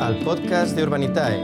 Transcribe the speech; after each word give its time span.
al 0.00 0.16
podcast 0.20 0.74
de 0.74 0.82
Urbanitae, 0.82 1.38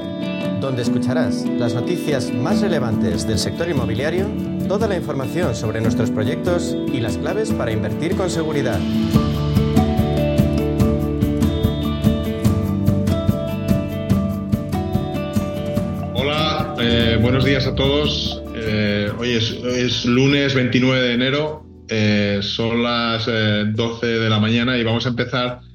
donde 0.60 0.80
escucharás 0.80 1.44
las 1.44 1.74
noticias 1.74 2.32
más 2.32 2.62
relevantes 2.62 3.26
del 3.28 3.38
sector 3.38 3.68
inmobiliario, 3.68 4.26
toda 4.66 4.88
la 4.88 4.96
información 4.96 5.54
sobre 5.54 5.82
nuestros 5.82 6.10
proyectos 6.10 6.74
y 6.90 7.00
las 7.00 7.18
claves 7.18 7.52
para 7.52 7.70
invertir 7.70 8.16
con 8.16 8.30
seguridad. 8.30 8.80
Hola, 16.14 16.74
eh, 16.80 17.18
buenos 17.20 17.44
días 17.44 17.66
a 17.66 17.74
todos. 17.74 18.42
Eh, 18.54 19.12
hoy 19.18 19.32
es, 19.34 20.06
lunes 20.06 20.54
29 20.54 21.02
de 21.02 21.12
enero, 21.12 21.66
eh, 21.88 22.40
son 22.40 22.82
las 22.82 23.26
12 23.26 24.06
de 24.06 24.30
la 24.30 24.40
mañana 24.40 24.78
y 24.78 24.82
vamos 24.82 25.04
a 25.04 25.10
empezar 25.10 25.65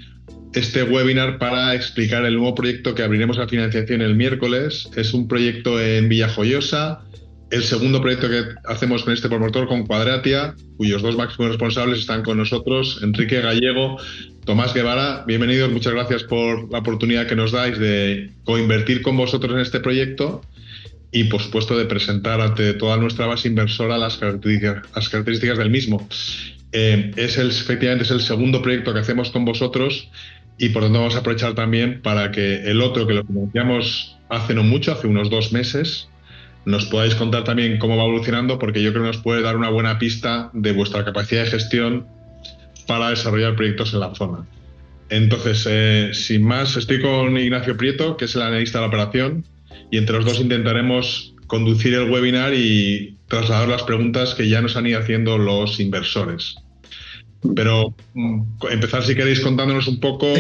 este 0.54 0.84
webinar 0.84 1.38
para 1.38 1.74
explicar 1.76 2.26
el 2.26 2.36
nuevo 2.36 2.56
proyecto 2.56 2.94
que 2.94 3.04
abriremos 3.04 3.38
a 3.40 3.48
financiación 3.48 4.02
el 4.02 4.16
miércoles. 4.16 4.90
Es 4.96 5.14
un 5.14 5.28
proyecto 5.28 5.82
en 5.82 6.10
Villajoyosa, 6.10 7.02
el 7.52 7.64
segundo 7.64 8.02
proyecto 8.02 8.30
que 8.30 8.44
hacemos 8.66 9.04
con 9.04 9.14
este 9.14 9.28
promotor, 9.28 9.68
con 9.68 9.86
Cuadratia, 9.86 10.56
cuyos 10.78 11.02
dos 11.02 11.18
máximos 11.18 11.50
responsables 11.50 12.00
están 12.00 12.24
con 12.24 12.38
nosotros, 12.38 13.00
Enrique 13.04 13.42
Gallego, 13.42 13.98
Tomás 14.46 14.74
Guevara. 14.74 15.26
Bienvenidos, 15.28 15.72
muchas 15.72 15.94
gracias 15.94 16.24
por 16.24 16.72
la 16.72 16.80
oportunidad 16.80 17.28
que 17.28 17.36
nos 17.36 17.52
dais 17.52 17.78
de 17.78 18.32
coinvertir 18.46 19.02
con 19.02 19.18
vosotros 19.18 19.54
en 19.54 19.60
este 19.60 19.80
proyecto 19.82 20.42
y, 21.12 21.26
por 21.26 21.42
supuesto, 21.42 21.78
de 21.78 21.86
presentar 21.86 22.40
ante 22.40 22.74
toda 22.74 22.96
nuestra 22.98 23.26
base 23.26 23.50
inversora 23.50 23.98
las 23.98 24.18
características, 24.18 25.58
del 25.58 25.70
mismo. 25.70 26.08
Eh, 26.72 27.12
es 27.18 27.38
efectivamente 27.38 28.06
es 28.06 28.12
el 28.12 28.22
segundo 28.22 28.62
proyecto 28.62 28.94
que 28.94 29.00
hacemos 29.00 29.30
con 29.30 29.44
vosotros 29.44 30.10
y 30.58 30.70
por 30.70 30.84
tanto 30.84 31.00
vamos 31.00 31.16
a 31.16 31.20
aprovechar 31.20 31.56
también 31.56 32.02
para 32.02 32.32
que 32.32 32.70
el 32.70 32.82
otro 32.82 33.08
que 33.08 33.14
lo 33.14 33.24
financiamos 33.24 34.18
hace 34.30 34.54
no 34.54 34.64
mucho, 34.64 34.92
hace 34.92 35.08
unos 35.08 35.30
dos 35.30 35.52
meses, 35.52 36.10
nos 36.66 36.86
podáis 36.86 37.16
contar 37.16 37.44
también 37.44 37.80
cómo 37.80 37.98
va 37.98 38.04
evolucionando, 38.04 38.60
porque 38.60 38.82
yo 38.82 38.92
creo 38.92 39.04
que 39.04 39.08
nos 39.08 39.18
puede 39.18 39.42
dar 39.42 39.58
una 39.58 39.70
buena 39.70 39.98
pista 39.98 40.52
de 40.54 40.72
vuestra 40.72 41.04
capacidad 41.04 41.44
de 41.44 41.52
gestión 41.52 42.08
para 42.88 43.10
desarrollar 43.10 43.56
proyectos 43.56 43.94
en 43.94 44.00
la 44.00 44.14
zona. 44.14 44.46
Entonces, 45.10 45.68
eh, 45.70 46.12
sin 46.14 46.44
más, 46.44 46.78
estoy 46.78 47.02
con 47.02 47.38
Ignacio 47.38 47.76
Prieto, 47.76 48.16
que 48.16 48.26
es 48.26 48.36
el 48.36 48.44
analista 48.44 48.78
de 48.78 48.84
la 48.84 48.88
operación, 48.88 49.44
y 49.90 49.98
entre 49.98 50.16
los 50.16 50.26
dos 50.26 50.40
intentaremos 50.40 51.34
conducir 51.48 51.94
el 51.96 52.10
webinar 52.10 52.54
y 52.54 53.18
trasladar 53.28 53.68
las 53.68 53.84
preguntas 53.84 54.36
que 54.36 54.48
ya 54.48 54.62
nos 54.62 54.78
han 54.78 54.88
ido 54.88 55.00
haciendo 55.00 55.38
los 55.38 55.80
inversores. 55.80 56.56
Pero 57.56 57.94
mm, 58.14 58.42
empezar, 58.72 59.04
si 59.04 59.16
queréis, 59.16 59.40
contándonos 59.40 59.88
un 59.88 60.00
poco 60.00 60.34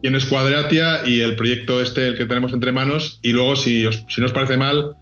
quién 0.00 0.14
es 0.14 0.26
Cuadratia 0.26 1.06
y 1.06 1.20
el 1.20 1.36
proyecto 1.36 1.80
este, 1.80 2.08
el 2.08 2.16
que 2.16 2.26
tenemos 2.26 2.52
entre 2.52 2.72
manos. 2.72 3.18
Y 3.22 3.32
luego, 3.32 3.56
si, 3.56 3.84
si 4.08 4.20
no 4.20 4.26
os 4.26 4.32
parece 4.32 4.56
mal, 4.56 4.96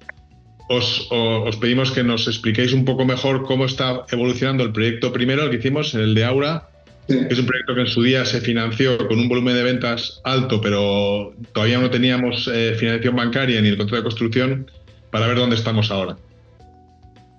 os, 0.69 1.09
os, 1.11 1.57
pedimos 1.57 1.91
que 1.91 2.03
nos 2.03 2.27
expliquéis 2.27 2.73
un 2.73 2.85
poco 2.85 3.05
mejor 3.05 3.45
cómo 3.45 3.67
está 3.67 4.05
evolucionando 4.11 4.65
el 4.65 4.73
proyecto 4.73 5.13
primero, 5.13 5.45
el 5.45 5.51
que 5.51 5.57
hicimos, 5.57 5.95
el 5.95 6.15
de 6.15 6.25
Aura, 6.25 6.69
que 7.07 7.29
es 7.29 7.39
un 7.39 7.47
proyecto 7.47 7.75
que 7.75 7.83
en 7.83 7.87
su 7.87 8.03
día 8.03 8.25
se 8.25 8.41
financió 8.41 8.97
con 9.07 9.19
un 9.19 9.29
volumen 9.29 9.55
de 9.55 9.63
ventas 9.63 10.21
alto, 10.25 10.61
pero 10.61 11.35
todavía 11.53 11.79
no 11.79 11.91
teníamos 11.91 12.49
eh, 12.53 12.75
financiación 12.79 13.17
bancaria 13.17 13.61
ni 13.61 13.69
el 13.69 13.77
contrato 13.77 13.97
de 13.97 14.03
construcción, 14.05 14.71
para 15.11 15.27
ver 15.27 15.37
dónde 15.37 15.57
estamos 15.57 15.91
ahora. 15.91 16.17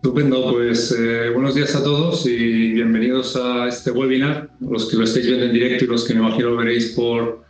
Estupendo, 0.06 0.52
pues 0.52 0.92
eh, 0.92 1.32
buenos 1.32 1.56
días 1.56 1.74
a 1.74 1.84
todos 1.84 2.28
y 2.28 2.74
bienvenidos 2.74 3.36
a 3.36 3.68
este 3.68 3.90
webinar, 3.90 4.52
los 4.60 4.88
que 4.88 4.98
lo 4.98 5.04
estáis 5.04 5.26
viendo 5.26 5.46
en 5.48 5.52
directo 5.52 5.86
y 5.86 5.88
los 5.88 6.04
que 6.04 6.14
me 6.14 6.20
imagino 6.20 6.56
veréis 6.56 6.92
por, 6.92 7.44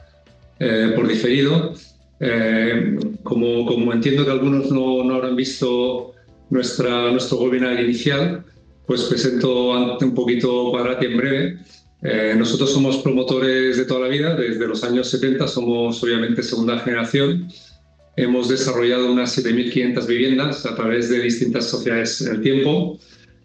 eh, 0.61 0.93
por 0.95 1.05
diferido. 1.05 1.73
Eh, 2.21 2.97
como, 3.23 3.65
como, 3.65 3.91
entiendo 3.91 4.23
que 4.23 4.31
algunos 4.31 4.71
no, 4.71 5.03
no, 5.03 5.15
habrán 5.15 5.35
visto 5.35 6.13
nuestra, 6.49 7.11
nuestro 7.11 7.39
webinar 7.39 7.77
inicial, 7.77 8.45
pues 8.87 9.03
presento 9.03 9.71
un 9.71 10.15
poquito 10.15 10.71
Cuadrati 10.71 11.07
en 11.07 11.17
breve. 11.17 11.57
nosotros 12.37 12.71
somos 12.71 12.99
promotores 12.99 13.75
de 13.75 13.83
toda 13.83 13.99
la 13.99 14.07
vida, 14.07 14.33
desde 14.33 14.65
los 14.65 14.81
años 14.85 15.09
70 15.09 15.45
somos 15.49 16.01
obviamente 16.01 16.41
segunda 16.41 16.79
generación 16.79 17.49
Hemos 18.17 18.47
desarrollado 18.47 19.11
unas 19.11 19.37
7.500 19.37 20.07
viviendas 20.07 20.65
a 20.65 20.75
través 20.75 21.09
de 21.09 21.21
distintas 21.21 21.69
sociedades 21.69 22.21
en 22.21 22.35
el 22.35 22.41
tiempo, 22.41 22.97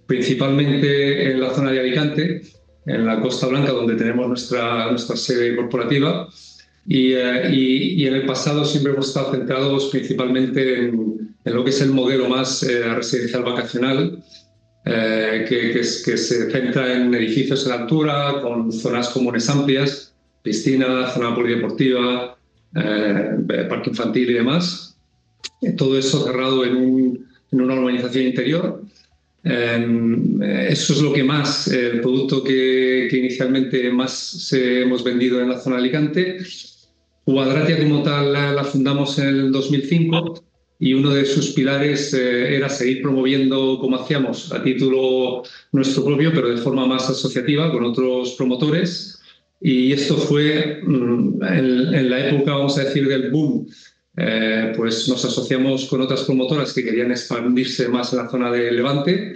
principalmente 0.06 1.30
en 1.30 1.40
la 1.40 1.52
zona 1.52 1.72
de 1.72 1.80
Alicante, 1.80 2.42
en 2.86 3.06
la 3.06 3.20
Costa 3.20 3.48
Blanca, 3.48 3.72
donde 3.72 3.96
tenemos 3.96 4.28
nuestra, 4.28 4.90
nuestra 4.90 5.16
sede 5.16 5.56
corporativa. 5.56 6.28
Y, 6.86 7.12
eh, 7.12 7.50
y, 7.52 8.06
en 8.06 8.14
el 8.14 8.26
pasado 8.26 8.64
siempre 8.64 8.92
hemos 8.92 9.08
estado 9.08 9.32
centrados 9.32 9.90
principalmente 9.90 10.86
en, 10.86 11.36
lo 11.44 11.64
que 11.64 11.70
es 11.70 11.80
el 11.80 11.90
modelo 11.90 12.28
más 12.28 12.62
eh, 12.62 12.94
residencial 12.94 13.42
vacacional, 13.42 14.22
eh, 14.84 15.46
que, 15.48 15.72
que, 15.72 15.80
es, 15.80 16.02
que, 16.04 16.16
se 16.16 16.50
centra 16.50 16.94
en 16.94 17.12
edificios 17.14 17.66
en 17.66 17.72
altura, 17.72 18.40
con 18.40 18.72
zonas 18.72 19.08
comunes 19.10 19.48
amplias, 19.50 20.14
piscina, 20.42 21.10
zona 21.10 21.34
polideportiva, 21.34 22.36
eh, 22.74 23.66
parque 23.68 23.90
infantil 23.90 24.30
y 24.30 24.34
demás. 24.34 24.96
Eh, 25.62 25.72
todo 25.72 25.98
eso 25.98 26.24
cerrado 26.24 26.64
en, 26.64 27.26
una 27.50 27.74
urbanización 27.74 28.26
interior. 28.26 28.82
Em, 29.42 30.42
eh, 30.42 30.68
eso 30.70 30.92
es 30.92 31.00
lo 31.00 31.12
que 31.12 31.24
más, 31.24 31.66
el 31.68 32.00
producto 32.00 32.44
que, 32.44 33.08
inicialmente 33.10 33.90
más 33.90 34.52
hemos 34.52 35.02
vendido 35.02 35.40
en 35.40 35.48
la 35.48 35.58
zona 35.58 35.76
de 35.76 35.82
Alicante. 35.82 36.38
Cuadratia 37.24 37.78
como 37.78 38.02
tal 38.02 38.32
la, 38.32 38.64
fundamos 38.64 39.18
en 39.18 39.28
el 39.28 39.52
2005 39.52 40.44
y 40.78 40.94
uno 40.94 41.10
de 41.10 41.26
sus 41.26 41.50
pilares 41.50 42.12
era 42.14 42.68
seguir 42.68 43.02
promoviendo 43.02 43.78
como 43.78 43.96
hacíamos 43.96 44.52
a 44.52 44.62
título 44.62 45.42
nuestro 45.72 46.04
propio, 46.04 46.32
pero 46.32 46.48
de 46.48 46.56
forma 46.56 46.86
más 46.86 47.08
asociativa 47.10 47.70
con 47.70 47.84
otros 47.84 48.34
promotores 48.36 49.19
y 49.60 49.92
esto 49.92 50.16
fue 50.16 50.80
mm, 50.82 51.42
en, 51.44 52.10
la 52.10 52.28
época, 52.28 52.52
vamos 52.52 52.78
a 52.78 52.84
decir, 52.84 53.06
del 53.06 53.30
boom. 53.30 53.68
Eh, 54.16 54.72
pues 54.76 55.08
nos 55.08 55.24
asociamos 55.24 55.86
con 55.86 56.00
otras 56.00 56.22
promotoras 56.22 56.72
que 56.72 56.84
querían 56.84 57.10
expandirse 57.10 57.88
más 57.88 58.12
en 58.12 58.18
la 58.18 58.28
zona 58.28 58.50
de 58.50 58.72
Levante 58.72 59.34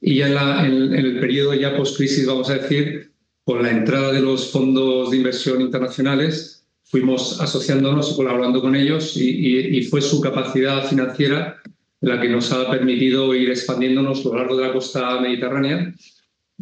y 0.00 0.16
ya 0.16 0.64
en, 0.64 0.94
el 0.94 1.18
periodo 1.20 1.54
ya 1.54 1.76
post-crisis, 1.76 2.26
vamos 2.26 2.48
a 2.50 2.58
decir, 2.58 3.10
con 3.44 3.62
la 3.62 3.70
entrada 3.70 4.12
de 4.12 4.20
los 4.20 4.50
fondos 4.50 5.10
de 5.10 5.16
inversión 5.16 5.60
internacionales, 5.60 6.64
fuimos 6.84 7.40
asociándonos 7.40 8.12
y 8.12 8.16
colaborando 8.16 8.60
con 8.60 8.76
ellos 8.76 9.16
y, 9.16 9.82
fue 9.84 10.00
su 10.00 10.20
capacidad 10.20 10.88
financiera 10.88 11.60
la 12.00 12.20
que 12.20 12.28
nos 12.28 12.52
ha 12.52 12.70
permitido 12.70 13.34
ir 13.34 13.50
expandiéndonos 13.50 14.24
a 14.24 14.28
lo 14.28 14.36
largo 14.36 14.56
de 14.56 14.66
la 14.66 14.72
costa 14.72 15.20
mediterránea 15.20 15.94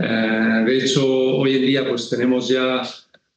eh, 0.03 0.63
de 0.65 0.79
hecho, 0.79 1.07
hoy 1.07 1.57
en 1.57 1.63
día 1.63 1.87
pues, 1.87 2.09
tenemos 2.09 2.49
ya 2.49 2.83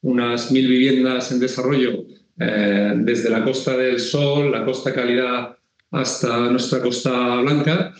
unas 0.00 0.50
mil 0.50 0.66
viviendas 0.66 1.30
en 1.30 1.38
desarrollo 1.38 2.06
eh, 2.38 2.94
desde 2.96 3.28
la 3.28 3.44
Costa 3.44 3.76
del 3.76 4.00
Sol, 4.00 4.50
la 4.50 4.64
Costa 4.64 4.94
Calidad 4.94 5.58
hasta 5.90 6.50
nuestra 6.50 6.80
Costa 6.80 7.36
Blanca. 7.36 7.94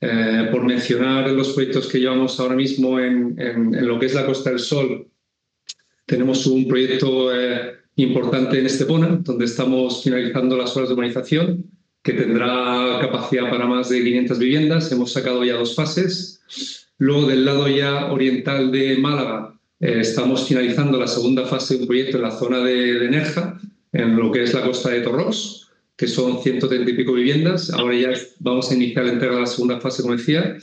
Eh, 0.00 0.48
por 0.50 0.64
mencionar 0.64 1.28
los 1.30 1.50
proyectos 1.50 1.88
que 1.88 1.98
llevamos 1.98 2.38
ahora 2.38 2.54
mismo 2.54 3.00
en, 3.00 3.36
lo 3.86 3.98
que 3.98 4.06
es 4.06 4.14
la 4.14 4.24
Costa 4.24 4.50
del 4.50 4.60
Sol, 4.60 5.08
tenemos 6.06 6.46
un 6.46 6.66
proyecto 6.66 7.30
importante 7.96 8.60
en 8.60 8.66
Estepona, 8.66 9.18
donde 9.22 9.44
estamos 9.44 10.02
finalizando 10.04 10.56
las 10.56 10.74
obras 10.76 10.88
de 10.88 10.94
urbanización, 10.94 11.64
que 12.02 12.12
tendrá 12.12 12.98
capacidad 13.00 13.50
para 13.50 13.66
más 13.66 13.88
de 13.88 14.02
500 14.02 14.38
viviendas. 14.38 14.92
Hemos 14.92 15.12
sacado 15.12 15.44
ya 15.44 15.56
dos 15.56 15.74
fases. 15.74 16.87
Luego, 16.98 17.28
del 17.28 17.44
lado 17.44 17.68
ya 17.68 18.12
oriental 18.12 18.72
de 18.72 18.98
Málaga, 18.98 19.54
eh, 19.80 19.98
estamos 20.00 20.48
finalizando 20.48 20.98
la 20.98 21.06
segunda 21.06 21.46
fase 21.46 21.74
de 21.74 21.82
un 21.82 21.86
proyecto 21.86 22.16
en 22.16 22.24
la 22.24 22.32
zona 22.32 22.58
de, 22.58 23.08
Nerja, 23.08 23.60
en 23.92 24.16
lo 24.16 24.32
que 24.32 24.42
es 24.42 24.52
la 24.52 24.62
costa 24.62 24.90
de 24.90 25.02
Torros, 25.02 25.70
que 25.96 26.08
son 26.08 26.42
130 26.42 26.90
y 26.90 26.94
pico 26.94 27.12
viviendas. 27.12 27.70
Ahora 27.70 27.96
ya 27.96 28.10
vamos 28.40 28.70
a 28.70 28.74
iniciar 28.74 29.04
la 29.04 29.12
entrega 29.12 29.34
de 29.34 29.40
la 29.42 29.46
segunda 29.46 29.80
fase, 29.80 30.02
como 30.02 30.16
decía. 30.16 30.56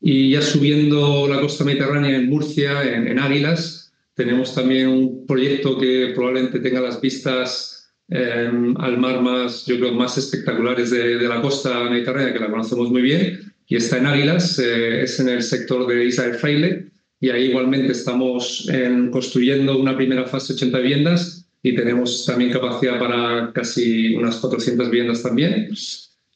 Y 0.00 0.30
ya 0.30 0.40
subiendo 0.40 1.28
la 1.28 1.40
costa 1.40 1.64
mediterránea 1.64 2.16
en 2.16 2.28
Murcia, 2.28 2.82
en, 2.82 3.18
Águilas, 3.18 3.92
tenemos 4.14 4.54
también 4.54 4.88
un 4.88 5.26
proyecto 5.26 5.78
que 5.78 6.12
probablemente 6.14 6.60
tenga 6.60 6.80
las 6.80 7.00
vistas 7.02 7.92
em, 8.08 8.74
al 8.78 8.98
mar 8.98 9.20
más, 9.20 9.66
yo 9.66 9.78
creo, 9.78 9.92
más 9.92 10.16
espectaculares 10.16 10.90
de, 10.90 11.18
de 11.18 11.28
la 11.28 11.42
costa 11.42 11.84
mediterránea, 11.90 12.32
que 12.32 12.38
la 12.38 12.50
conocemos 12.50 12.90
muy 12.90 13.02
bien, 13.02 13.52
y 13.68 13.76
está 13.76 13.98
en 13.98 14.06
Águilas, 14.06 14.58
eh, 14.58 15.02
es 15.02 15.18
en 15.20 15.28
el 15.28 15.42
sector 15.42 15.86
de 15.86 16.04
Isla 16.04 16.34
Fraile 16.34 16.90
y 17.20 17.30
ahí 17.30 17.46
igualmente 17.46 17.92
estamos 17.92 18.70
construyendo 19.10 19.78
una 19.78 19.96
primera 19.96 20.26
fase 20.26 20.52
de 20.52 20.56
80 20.58 20.78
viviendas 20.78 21.46
y 21.62 21.74
tenemos 21.74 22.24
también 22.26 22.52
capacidad 22.52 22.98
para 22.98 23.52
casi 23.52 24.14
unas 24.14 24.36
400 24.36 24.90
viviendas 24.90 25.22
también. 25.22 25.70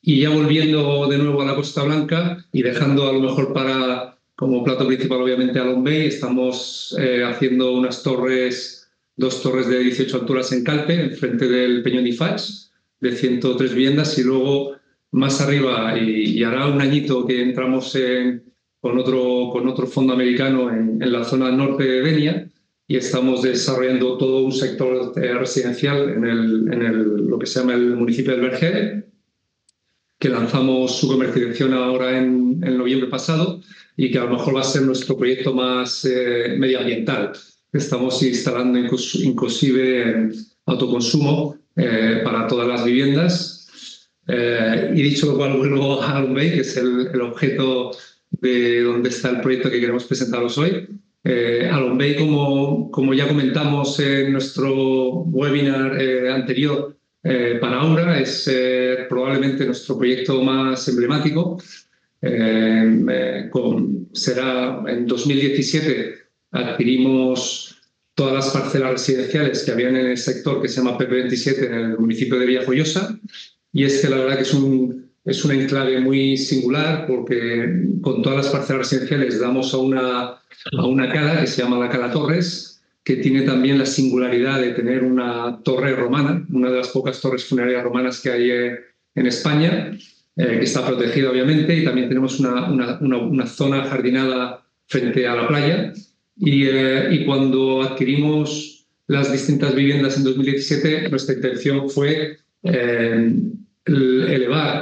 Y 0.03 0.23
ya 0.23 0.31
volviendo 0.31 1.07
de 1.07 1.19
nuevo 1.19 1.43
a 1.43 1.45
la 1.45 1.55
Costa 1.55 1.83
Blanca 1.83 2.45
y 2.51 2.63
dejando 2.63 3.09
a 3.09 3.13
lo 3.13 3.21
mejor 3.21 3.53
para 3.53 4.17
como 4.35 4.65
plato 4.65 4.87
principal 4.87 5.21
obviamente 5.21 5.59
a 5.59 5.65
Long 5.65 5.87
estamos 5.87 6.97
eh, 6.99 7.23
haciendo 7.23 7.75
unas 7.75 8.03
torres 8.03 8.81
dos 9.21 9.43
torres 9.43 9.69
de 9.69 9.79
18 9.81 10.17
alturas 10.17 10.51
en 10.51 10.65
Calpe, 10.65 10.95
enfrente 10.95 11.47
del 11.47 11.83
Peñón 11.83 12.05
de 12.05 12.13
Fax, 12.13 12.73
de 13.01 13.15
103 13.15 13.75
viviendas, 13.75 14.19
y 14.19 14.23
luego 14.23 14.77
más 15.13 15.41
arriba, 15.41 15.99
y, 15.99 16.43
hará 16.45 16.67
un 16.69 16.81
añito 16.81 17.27
que 17.27 17.43
entramos 17.43 17.97
con, 18.81 18.99
otro, 18.99 19.51
con 19.53 19.69
otro 19.69 19.87
fondo 19.87 20.13
americano 20.13 20.71
en, 20.71 20.99
la 21.13 21.25
zona 21.25 21.51
norte 21.51 21.85
de 21.85 22.01
Denia, 22.03 22.49
y 22.87 22.97
estamos 22.97 23.43
desarrollando 23.43 24.19
todo 24.19 24.45
un 24.45 24.53
sector 24.53 25.13
residencial 25.17 26.11
en, 26.11 26.25
el, 26.25 26.73
en 26.73 26.83
el, 26.83 27.03
lo 27.27 27.39
que 27.39 27.47
se 27.47 27.61
llama 27.61 27.75
el 27.75 27.97
municipio 27.97 28.33
del 28.33 28.43
Vergel, 28.43 29.05
que 30.19 30.29
lanzamos 30.29 30.97
su 30.97 31.09
comercialización 31.09 31.73
ahora 31.73 32.19
en, 32.19 32.61
en, 32.63 32.77
noviembre 32.77 33.09
pasado 33.09 33.61
y 33.97 34.11
que 34.11 34.19
a 34.19 34.25
lo 34.25 34.31
mejor 34.31 34.55
va 34.55 34.61
a 34.61 34.65
ser 34.65 34.83
nuestro 34.83 35.17
proyecto 35.17 35.55
más 35.55 36.05
eh, 36.05 36.57
medioambiental. 36.59 37.33
Estamos 37.73 38.23
instalando 38.23 38.79
inclusive 38.79 40.31
autoconsumo 40.67 41.57
eh, 41.77 42.21
para 42.25 42.47
todas 42.47 42.69
las 42.69 42.85
viviendas. 42.85 43.60
Eh, 44.31 44.93
y 44.95 45.03
dicho 45.03 45.27
lo 45.27 45.37
cual, 45.37 45.57
vuelvo 45.57 46.03
a 46.03 46.23
Bay, 46.23 46.53
que 46.53 46.61
es 46.61 46.77
el, 46.77 47.09
el, 47.13 47.21
objeto 47.21 47.91
de 48.31 48.83
donde 48.83 49.09
está 49.09 49.31
el 49.31 49.41
proyecto 49.41 49.71
que 49.71 49.81
queremos 49.81 50.05
presentaros 50.05 50.57
hoy. 50.59 50.89
Eh, 51.25 51.71
Bay, 51.95 52.17
como, 52.17 52.91
como 52.91 53.13
ya 53.15 53.27
comentamos 53.27 53.99
en 54.01 54.33
nuestro 54.33 55.25
webinar 55.25 55.99
anterior, 56.31 56.97
eh, 57.23 57.59
para 57.61 57.81
Aura 57.81 58.19
es 58.19 58.49
eh, 58.51 59.07
probablemente 59.09 59.67
nuestro 59.67 59.99
proyecto 59.99 60.43
más 60.43 60.89
emblemático. 60.89 61.61
Eh, 62.23 63.49
con, 63.51 64.09
será 64.13 64.83
en 64.87 65.07
2017 65.07 66.15
adquirimos 66.51 67.79
todas 68.15 68.35
las 68.35 68.51
parcelas 68.51 68.93
residenciales 68.93 69.63
que 69.65 69.71
habían 69.71 69.97
en 69.97 70.07
el 70.09 70.19
sector 70.19 70.61
que 70.61 70.69
se 70.69 70.83
llama 70.83 70.99
PP27 70.99 71.67
en 71.67 71.75
el 71.75 71.99
municipio 71.99 72.39
de 72.39 72.45
Villajoyosa 72.45 73.19
y 73.73 73.85
es 73.85 74.01
que 74.01 74.09
la 74.09 74.17
verdad 74.17 74.37
que 74.37 74.43
es 74.43 74.55
un, 74.55 75.11
es 75.25 75.45
un 75.45 75.53
enclave 75.53 76.01
muy 76.01 76.37
singular 76.37 77.07
porque 77.07 77.85
con 78.01 78.23
todas 78.23 78.45
las 78.45 78.49
parcelas 78.49 78.91
residenciales 78.91 79.41
damos 79.41 79.73
a 79.75 79.79
una, 79.79 80.21
a 80.79 80.87
una 80.87 81.13
cala 81.13 81.41
que 81.41 81.47
se 81.47 81.63
llama 81.63 81.79
la 81.79 81.89
Cala 81.89 82.11
Torres 82.11 82.71
que 83.05 83.17
tiene 83.17 83.43
también 83.43 83.79
la 83.79 83.87
singularidad 83.87 84.61
de 84.61 84.73
tener 84.73 85.03
una 85.03 85.61
torre 85.63 85.95
romana, 85.97 86.47
una 86.53 86.71
de 86.71 86.79
las 86.79 86.89
pocas 86.89 87.21
torres 87.21 87.45
funerarias 87.45 87.83
romanas 87.83 88.21
que 88.21 88.31
hay 88.31 88.51
eh, 88.51 88.79
en 89.15 89.27
España, 89.27 89.91
eh, 90.37 90.57
que 90.59 90.65
está 90.65 90.87
protegida 90.87 91.31
obviamente, 91.31 91.75
y 91.77 91.85
también 91.85 92.09
tenemos 92.09 92.39
una, 92.41 92.71
una, 93.01 93.47
zona 93.47 93.85
jardinada 93.85 94.65
frente 94.87 95.27
a 95.27 95.35
la 95.35 95.49
playa. 95.49 95.93
Y, 96.37 96.67
eh, 96.67 97.09
y, 97.11 97.25
cuando 97.25 97.83
adquirimos 97.83 98.87
las 99.07 99.33
distintas 99.33 99.75
viviendas 99.75 100.17
en 100.17 100.25
2017, 100.25 101.09
nuestra 101.09 101.35
intención 101.35 101.91
fue 101.91 102.39
elevar 102.63 103.69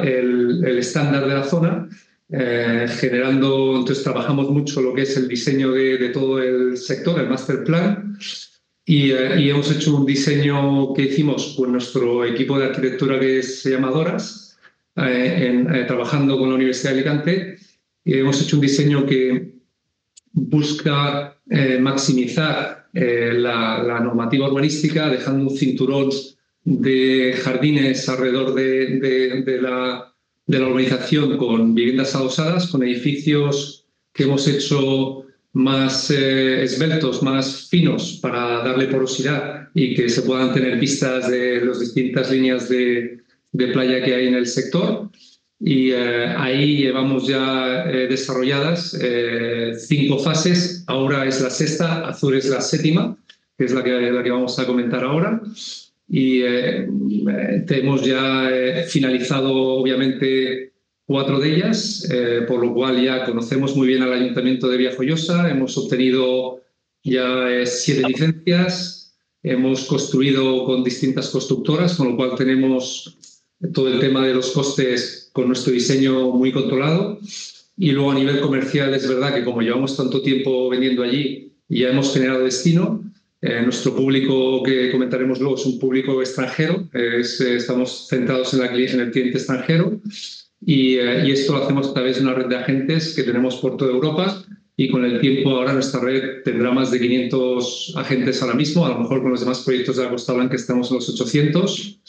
el, 0.06 0.64
el 0.64 0.78
estándar 0.78 1.26
de 1.26 1.34
la 1.34 1.44
zona 1.44 1.88
eh, 2.30 2.86
generando, 3.00 3.78
entonces 3.78 4.04
trabajamos 4.04 4.50
mucho 4.50 4.82
lo 4.82 4.92
que 4.92 5.02
es 5.02 5.16
el 5.16 5.28
diseño 5.28 5.72
de, 5.72 6.10
todo 6.10 6.42
el 6.42 6.76
sector, 6.76 7.18
el 7.18 7.28
master 7.28 7.64
plan, 7.64 8.18
y, 8.84 9.12
eh, 9.12 9.40
y, 9.40 9.48
hemos 9.48 9.70
hecho 9.70 9.96
un 9.96 10.04
diseño 10.04 10.92
que 10.92 11.04
hicimos 11.04 11.54
con 11.56 11.72
nuestro 11.72 12.26
equipo 12.26 12.58
de 12.58 12.66
arquitectura 12.66 13.18
que 13.18 13.42
se 13.42 13.70
llama 13.70 13.90
Doras, 13.90 14.58
eh, 14.96 15.84
trabajando 15.86 16.38
con 16.38 16.50
la 16.50 16.56
Universidad 16.56 16.92
de 16.92 16.98
Alicante, 16.98 17.56
y 18.04 18.18
hemos 18.18 18.42
hecho 18.42 18.56
un 18.56 18.62
diseño 18.62 19.06
que 19.06 19.54
busca 20.32 21.34
maximizar 21.80 22.88
la, 22.92 23.82
la, 23.82 24.00
normativa 24.00 24.48
urbanística, 24.48 25.08
dejando 25.08 25.50
un 25.50 25.56
cinturón 25.56 26.10
de 26.68 27.34
jardines 27.42 28.08
alrededor 28.08 28.54
de, 28.54 28.98
de, 28.98 29.42
de 29.42 29.62
la 29.62 30.08
de 30.48 30.58
la 30.58 30.66
urbanización 30.66 31.36
con 31.36 31.74
viviendas 31.74 32.14
adosadas, 32.14 32.68
con 32.68 32.82
edificios 32.82 33.84
que 34.14 34.24
hemos 34.24 34.48
hecho 34.48 35.26
más 35.52 36.10
eh, 36.10 36.62
esbeltos, 36.62 37.22
más 37.22 37.68
finos 37.68 38.18
para 38.22 38.64
darle 38.64 38.86
porosidad 38.86 39.68
y 39.74 39.94
que 39.94 40.08
se 40.08 40.22
puedan 40.22 40.54
tener 40.54 40.78
vistas 40.78 41.30
de 41.30 41.64
las 41.64 41.80
distintas 41.80 42.30
líneas 42.30 42.68
de, 42.68 43.20
playa 43.52 44.02
que 44.02 44.14
hay 44.14 44.26
en 44.28 44.34
el 44.34 44.46
sector. 44.46 45.10
Y 45.60 45.90
eh, 45.90 46.34
ahí 46.36 46.78
llevamos 46.78 47.26
ya 47.26 47.84
eh, 47.90 48.06
desarrolladas 48.08 48.96
cinco 49.86 50.18
fases. 50.18 50.84
Ahora 50.86 51.26
es 51.26 51.42
la 51.42 51.50
sexta, 51.50 52.08
Azul 52.08 52.36
es 52.36 52.48
la 52.48 52.62
séptima, 52.62 53.18
que 53.58 53.64
es 53.66 53.72
la 53.72 53.84
que, 53.84 53.90
la 53.90 54.22
que 54.22 54.30
vamos 54.30 54.58
a 54.58 54.66
comentar 54.66 55.04
ahora 55.04 55.42
y 56.08 56.42
eh, 56.42 56.88
hemos 57.68 58.04
ya 58.04 58.50
eh, 58.50 58.84
finalizado 58.88 59.52
obviamente 59.52 60.72
cuatro 61.08 61.40
de 61.40 61.56
ellas, 61.56 62.06
eh, 62.12 62.42
por 62.46 62.60
lo 62.64 62.74
cual 62.74 63.02
ya 63.02 63.24
conocemos 63.24 63.74
muy 63.74 63.88
bien 63.88 64.02
al 64.02 64.12
Ayuntamiento 64.12 64.68
de 64.68 64.76
Villajoyosa, 64.76 65.50
hemos 65.50 65.76
obtenido 65.78 66.60
ya 67.02 67.50
eh, 67.50 67.64
siete 67.64 68.06
licencias, 68.06 69.16
hemos 69.42 69.84
construido 69.84 70.66
con 70.66 70.84
distintas 70.84 71.30
constructoras, 71.30 71.96
con 71.96 72.10
lo 72.10 72.16
cual 72.16 72.34
tenemos 72.36 73.16
todo 73.72 73.88
el 73.88 74.00
tema 74.00 74.26
de 74.26 74.34
los 74.34 74.50
costes 74.50 75.30
con 75.32 75.46
nuestro 75.46 75.72
diseño 75.72 76.30
muy 76.32 76.52
controlado. 76.52 77.18
Y 77.78 77.92
luego 77.92 78.10
a 78.10 78.14
nivel 78.14 78.40
comercial 78.40 78.92
es 78.92 79.08
verdad 79.08 79.34
que 79.34 79.44
como 79.44 79.62
llevamos 79.62 79.96
tanto 79.96 80.20
tiempo 80.20 80.68
vendiendo 80.68 81.02
allí, 81.02 81.54
ya 81.70 81.88
hemos 81.88 82.12
generado 82.12 82.44
destino, 82.44 83.07
eh, 83.40 83.62
nuestro 83.62 83.94
público 83.94 84.62
que 84.64 84.90
comentaremos 84.90 85.38
luego 85.38 85.54
es 85.54 85.64
un 85.64 85.78
público 85.78 86.20
extranjero, 86.20 86.88
eh, 86.92 87.20
estamos 87.20 88.08
centrados 88.08 88.52
en, 88.54 88.60
la, 88.60 88.66
en, 88.66 89.00
el 89.00 89.10
cliente 89.12 89.38
extranjero 89.38 90.00
y, 90.60 90.96
eh, 90.96 91.24
y, 91.24 91.30
esto 91.30 91.52
lo 91.52 91.62
hacemos 91.62 91.88
a 91.88 91.94
través 91.94 92.16
de 92.16 92.22
una 92.22 92.34
red 92.34 92.46
de 92.46 92.56
agentes 92.56 93.14
que 93.14 93.22
tenemos 93.22 93.56
por 93.58 93.76
toda 93.76 93.92
Europa 93.92 94.44
y 94.76 94.88
con 94.90 95.04
el 95.04 95.20
tiempo 95.20 95.50
ahora 95.50 95.72
nuestra 95.72 96.00
red 96.00 96.42
tendrá 96.42 96.72
más 96.72 96.90
de 96.90 96.98
500 96.98 97.94
agentes 97.96 98.42
ahora 98.42 98.54
mismo, 98.54 98.84
a 98.84 98.90
lo 98.90 98.98
mejor 99.00 99.22
con 99.22 99.30
los 99.30 99.40
demás 99.40 99.60
proyectos 99.60 99.96
de 99.96 100.04
la 100.04 100.10
Costa 100.10 100.32
Blanca 100.32 100.56
estamos 100.56 100.90
en 100.90 100.96
los 100.96 101.08
800 101.08 102.00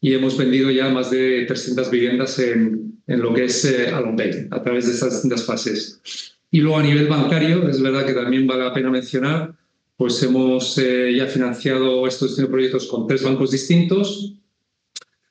y 0.00 0.14
hemos 0.14 0.36
vendido 0.36 0.68
ya 0.72 0.88
más 0.88 1.12
de 1.12 1.44
300 1.46 1.90
viviendas 1.92 2.40
en, 2.40 3.00
en 3.06 3.20
lo 3.20 3.32
que 3.32 3.44
es 3.44 3.64
eh, 3.64 3.92
Bay 4.16 4.48
a 4.50 4.62
través 4.62 4.86
de 4.86 4.94
estas 4.94 5.12
distintas 5.12 5.44
fases. 5.44 6.00
Y 6.50 6.60
luego 6.60 6.78
a 6.78 6.82
nivel 6.82 7.06
bancario, 7.06 7.68
es 7.68 7.80
verdad 7.80 8.04
que 8.04 8.12
también 8.12 8.48
vale 8.48 8.64
la 8.64 8.74
pena 8.74 8.90
mencionar 8.90 9.54
pues 9.96 10.22
hemos 10.22 10.76
eh, 10.78 11.14
ya 11.16 11.26
financiado 11.26 12.06
estos 12.06 12.34
proyectos 12.34 12.86
con 12.86 13.06
tres 13.06 13.22
bancos 13.22 13.50
distintos. 13.50 14.34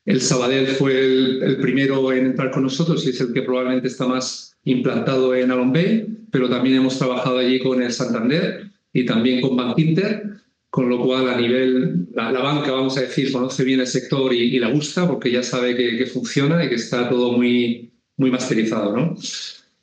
El 0.06 0.22
Sabadell 0.22 0.68
fue 0.68 1.00
el, 1.00 1.58
primero 1.62 2.12
en 2.12 2.28
entrar 2.28 2.52
con 2.52 2.64
nosotros 2.64 3.06
y 3.06 3.10
es 3.10 3.22
el 3.22 3.34
que 3.34 3.44
probablemente 3.44 3.88
está 3.88 4.08
más 4.08 4.58
implantado 4.64 5.36
en 5.36 5.52
Alon 5.52 5.74
Bay, 5.74 6.08
pero 6.32 6.50
también 6.50 6.78
hemos 6.78 6.98
trabajado 6.98 7.38
allí 7.38 7.60
con 7.60 7.82
el 7.82 7.92
Santander 7.92 8.72
y 8.94 9.06
también 9.06 9.42
con 9.42 9.56
Bank 9.56 9.78
Inter, 9.78 10.24
con 10.70 10.90
lo 10.90 11.04
cual 11.04 11.30
a 11.30 11.40
nivel, 11.40 12.08
la, 12.16 12.32
banca, 12.32 12.72
vamos 12.72 12.98
a 12.98 13.02
decir, 13.02 13.32
conoce 13.32 13.64
bien 13.64 13.82
el 13.82 13.88
sector 13.88 14.34
y, 14.34 14.58
la 14.58 14.72
gusta 14.72 15.08
porque 15.08 15.32
ya 15.32 15.44
sabe 15.44 15.76
que, 15.76 16.06
funciona 16.06 16.64
y 16.64 16.70
que 16.70 16.76
está 16.76 17.10
todo 17.10 17.34
muy, 17.34 17.92
muy 18.18 18.32
masterizado. 18.32 18.96
¿no? 18.96 19.16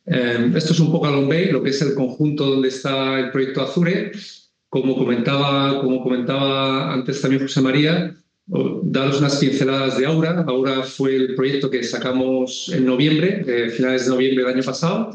Eh, 0.07 0.53
esto 0.57 0.73
es 0.73 0.81
un 0.81 0.91
poco 0.91 1.07
Alon 1.07 1.29
Bay, 1.29 1.51
lo 1.53 1.63
que 1.63 1.71
es 1.71 1.83
el 1.83 1.95
conjunto 1.95 2.47
donde 2.47 2.69
está 2.69 3.21
el 3.21 3.31
proyecto 3.31 3.63
Azure 3.63 4.13
como 4.69 4.97
comentaba, 4.97 5.81
como 5.81 6.03
comentaba 6.03 6.93
antes 6.93 7.21
también 7.21 7.43
José 7.43 7.61
María, 7.61 8.15
daros 8.83 9.19
unas 9.19 9.37
pinceladas 9.37 9.99
de 9.99 10.07
Aura. 10.07 10.45
Aura 10.47 10.83
fue 10.83 11.17
el 11.17 11.35
proyecto 11.35 11.71
que 11.71 11.83
sacamos 11.83 12.71
en 12.75 12.85
noviembre, 12.85 13.45
eh, 13.47 13.71
finales 13.71 14.05
de 14.05 14.11
noviembre 14.11 14.45
del 14.45 14.55
año 14.55 14.65
pasado. 14.65 15.11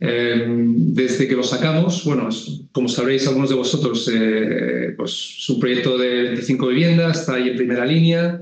Eh, 0.00 0.46
desde 0.48 1.26
que 1.26 1.34
lo 1.34 1.42
sacamos, 1.42 2.04
bueno, 2.04 2.28
como 2.70 2.88
sabréis 2.88 3.26
algunos 3.26 3.50
de 3.50 3.56
vosotros, 3.56 4.08
eh, 4.12 4.94
pues 4.96 5.36
es 5.38 5.48
un 5.50 5.58
proyecto 5.58 5.98
de 5.98 6.22
25 6.22 6.68
viviendas, 6.68 7.20
está 7.20 7.34
ahí 7.34 7.48
en 7.48 7.56
primera 7.56 7.84
línea, 7.84 8.40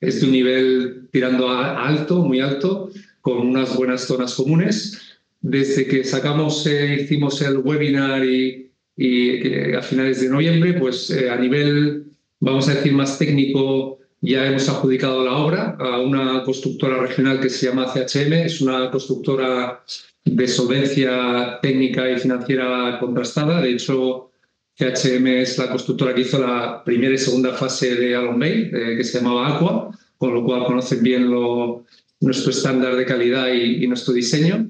es 0.00 0.20
de 0.20 0.26
un 0.26 0.32
nivel 0.32 1.08
tirando 1.12 1.48
a 1.50 1.86
alto, 1.86 2.22
muy 2.22 2.40
alto, 2.40 2.90
con 3.20 3.38
unas 3.38 3.76
buenas 3.76 4.02
zonas 4.02 4.34
comunes. 4.34 5.00
Desde 5.42 5.86
que 5.86 6.04
sacamos, 6.04 6.66
hicimos 6.66 7.40
el 7.42 7.58
webinar 7.58 8.24
y 8.24 8.70
y 8.96 9.74
a 9.74 9.82
finales 9.82 10.20
de 10.20 10.28
noviembre, 10.28 10.74
pues 10.74 11.10
eh, 11.10 11.30
a 11.30 11.36
nivel, 11.36 12.04
vamos 12.40 12.68
a 12.68 12.74
decir, 12.74 12.92
más 12.92 13.18
técnico, 13.18 13.98
ya 14.20 14.46
hemos 14.46 14.68
adjudicado 14.68 15.24
la 15.24 15.36
obra 15.36 15.76
a 15.78 16.00
una 16.00 16.44
constructora 16.44 16.98
regional 16.98 17.40
que 17.40 17.50
se 17.50 17.66
llama 17.66 17.92
CHM, 17.92 18.32
es 18.32 18.60
una 18.60 18.90
constructora 18.90 19.82
de 20.24 20.48
solvencia 20.48 21.58
técnica 21.60 22.10
y 22.10 22.18
financiera 22.18 22.98
contrastada. 23.00 23.60
De 23.60 23.72
hecho, 23.72 24.30
CHM 24.76 25.26
es 25.26 25.58
la 25.58 25.68
constructora 25.70 26.14
que 26.14 26.22
hizo 26.22 26.38
la 26.38 26.82
primera 26.84 27.14
y 27.14 27.18
segunda 27.18 27.52
fase 27.52 27.94
de 27.96 28.16
Alon 28.16 28.38
Bay, 28.38 28.70
eh, 28.72 28.94
que 28.96 29.04
se 29.04 29.18
llamaba 29.18 29.56
Aqua, 29.56 29.90
con 30.16 30.32
lo 30.32 30.44
cual 30.44 30.64
conocen 30.64 31.02
bien 31.02 31.30
lo, 31.30 31.84
nuestro 32.20 32.50
estándar 32.50 32.96
de 32.96 33.04
calidad 33.04 33.52
y, 33.52 33.84
y 33.84 33.86
nuestro 33.86 34.14
diseño. 34.14 34.68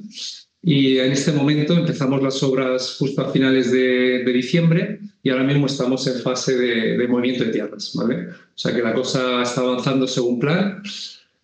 Y 0.67 0.99
en 0.99 1.13
este 1.13 1.31
momento 1.33 1.75
empezamos 1.75 2.23
las 2.23 2.43
obras 2.43 2.97
justo 2.99 3.21
a 3.21 3.31
finales 3.31 3.71
de, 3.71 4.25
diciembre 4.33 4.99
y 5.23 5.29
ahora 5.29 5.45
mismo 5.45 5.67
estamos 5.67 6.07
en 6.07 6.21
fase 6.23 6.57
de, 6.57 7.07
movimiento 7.07 7.45
de 7.45 7.53
tierras, 7.53 7.93
¿vale? 7.95 8.29
O 8.29 8.57
sea 8.59 8.75
que 8.75 8.81
la 8.81 8.95
cosa 8.95 9.43
está 9.43 9.61
avanzando 9.61 10.09
según 10.09 10.41
plan. 10.41 10.83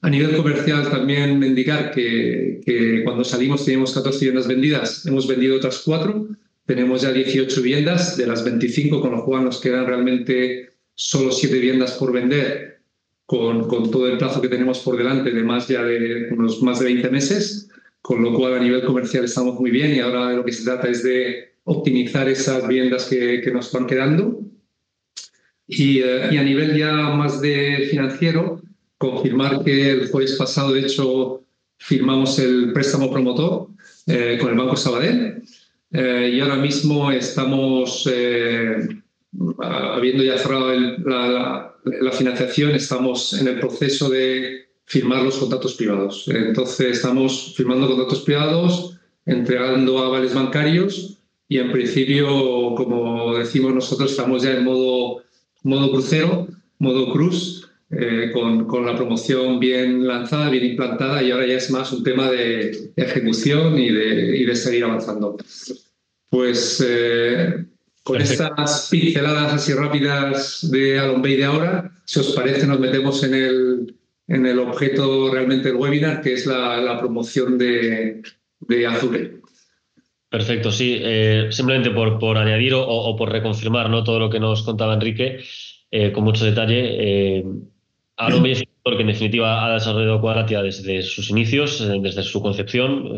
A 0.01 0.09
nivel 0.09 0.35
comercial 0.35 0.91
también 0.91 1.43
indicar 1.43 1.91
que, 1.91 2.63
que 2.65 3.05
cuando 3.05 3.23
salimos 3.23 3.65
teníamos 3.67 3.93
14 3.93 4.19
viviendas 4.21 4.49
vendidas, 4.49 5.05
hemos 5.05 5.29
vendido 5.29 5.57
otras 5.57 5.83
4, 5.85 6.29
tenemos 6.65 7.03
ya 7.03 7.13
18 7.13 7.61
viviendas 7.61 8.17
de 8.17 8.27
las 8.27 8.43
25, 8.43 9.03
con 9.03 9.11
lo 9.11 9.25
cual 9.27 9.45
nos 9.45 9.61
quedan 9.61 9.87
realmente 9.87 10.71
solo 10.95 11.31
7 11.31 11.55
viviendas 11.55 11.93
por 11.93 12.11
vender 12.11 12.81
con, 13.27 13.69
con 13.69 13.91
todo 13.91 14.09
el 14.09 14.17
plazo 14.17 14.41
que 14.41 14.49
tenemos 14.49 14.79
por 14.79 14.97
delante 14.97 15.31
de 15.31 15.43
más 15.43 15.69
ya 15.69 15.83
de 15.83 16.29
unos 16.31 16.63
más 16.63 16.79
de 16.79 16.87
20 16.87 17.11
meses 17.11 17.71
con 18.03 18.23
lo 18.23 18.35
cual 18.35 18.55
a 18.55 18.61
nivel 18.61 18.85
comercial 18.85 19.25
estamos 19.25 19.59
muy 19.59 19.71
bien 19.71 19.95
y 19.95 20.01
ahora 20.01 20.31
de 20.31 20.37
lo 20.37 20.45
que 20.45 20.53
se 20.53 20.65
trata 20.65 20.89
es 20.89 21.03
de 21.03 21.51
optimizar 21.65 22.29
esas 22.29 22.67
viviendas 22.67 23.05
que, 23.07 23.41
que 23.43 23.51
nos 23.51 23.71
van 23.73 23.87
quedando. 23.87 24.41
Y, 25.67 26.01
eh, 26.01 26.31
y, 26.33 26.37
a 26.37 26.43
nivel 26.43 26.77
ya 26.77 26.93
más 26.93 27.41
de 27.41 27.87
financiero, 27.91 28.61
confirmar 28.99 29.63
que 29.63 29.91
el 29.91 30.09
jueves 30.09 30.33
pasado, 30.37 30.73
de 30.73 30.81
hecho, 30.81 31.45
firmamos 31.79 32.39
el 32.41 32.73
préstamo 32.73 33.11
promotor 33.11 33.69
eh, 34.07 34.37
con 34.41 34.51
el 34.51 34.59
Banco 34.59 34.77
Sabadell 34.77 35.43
eh, 35.93 36.31
y 36.35 36.41
ahora 36.41 36.57
mismo 36.57 37.11
estamos, 37.13 38.09
habiendo 39.59 40.25
ya 40.25 40.39
cerrado 40.39 40.75
la, 40.75 41.77
la 41.85 42.13
financiación, 42.13 42.73
estamos 42.73 43.41
en 43.41 43.47
el 43.47 43.61
proceso 43.61 44.09
de 44.09 44.70
firmar 44.91 45.23
los 45.23 45.39
contratos 45.39 45.75
privados. 45.75 46.27
Entonces 46.27 46.97
estamos 46.97 47.55
firmando 47.57 47.87
contratos 47.87 48.23
privados, 48.23 48.99
entregando 49.25 50.01
avales 50.01 50.35
bancarios 50.35 51.17
y 51.47 51.59
en 51.59 51.71
principio, 51.71 52.27
como 52.75 53.37
decimos 53.37 53.73
nosotros, 53.73 54.11
estamos 54.11 54.43
ya 54.43 54.51
en 54.51 54.65
modo, 54.65 55.23
modo 55.63 55.93
crucero, 55.93 56.49
modo 56.81 57.13
cruz, 57.13 57.71
eh, 57.91 58.31
con, 58.33 58.67
con, 58.67 58.85
la 58.85 58.97
promoción 58.97 59.61
bien 59.61 60.09
lanzada, 60.09 60.51
bien 60.51 60.65
implantada 60.65 61.23
y 61.23 61.31
ahora 61.31 61.47
ya 61.47 61.55
es 61.55 61.71
más 61.71 61.93
un 61.93 62.03
tema 62.03 62.29
de, 62.29 62.93
ejecución 62.97 63.79
y 63.79 63.91
de, 63.91 64.39
y 64.39 64.45
de, 64.45 64.57
seguir 64.57 64.83
avanzando. 64.83 65.37
Pues 66.31 66.85
eh, 66.85 67.65
con 68.03 68.21
estas 68.21 68.89
pinceladas 68.91 69.55
así 69.55 69.73
rápidas 69.73 70.69
de 70.69 70.99
Alon 70.99 71.23
Bay 71.23 71.37
de 71.37 71.45
ahora, 71.45 71.93
si 72.05 72.19
os 72.19 72.33
parece, 72.33 72.67
nos 72.67 72.81
metemos 72.81 73.23
en 73.23 73.35
el, 73.35 73.95
en 74.31 74.47
el 74.47 74.61
objeto 74.61 75.33
realmente 75.33 75.69
del 75.69 75.77
webinar, 75.77 76.23
que 76.23 76.35
es 76.35 76.47
la, 76.47 76.97
promoción 77.01 77.59
de, 77.59 78.23
de, 78.61 78.87
Azure. 78.87 79.41
Perfecto, 80.29 80.71
sí. 80.71 80.99
Eh, 81.01 81.49
simplemente 81.51 81.91
por, 81.91 82.21
por 82.21 82.39
añadir 82.39 82.73
o, 82.75 83.17
por 83.17 83.33
reconfirmar 83.33 83.91
¿no? 83.91 84.05
todo 84.05 84.21
lo 84.21 84.31
que 84.31 84.39
nos 84.39 84.63
contaba 84.63 84.95
Enrique 84.95 85.41
eh, 85.91 86.13
con 86.13 86.23
mucho 86.23 86.45
detalle. 86.45 87.39
Eh, 87.39 87.45
un 87.45 88.55
sector 88.55 88.97
que 88.97 89.03
en 89.03 89.09
definitiva 89.09 89.67
ha 89.67 89.75
desarrollado 89.75 90.21
Quadratia 90.21 90.63
desde 90.63 91.03
sus 91.03 91.31
inicios, 91.31 91.81
eh, 91.81 91.99
desde 92.01 92.23
su 92.23 92.41
concepción. 92.41 93.17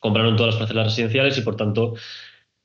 compraron 0.00 0.36
todas 0.36 0.54
las 0.54 0.60
parcelas 0.60 0.86
residenciales 0.88 1.38
y 1.38 1.40
por 1.40 1.56
tanto 1.56 1.94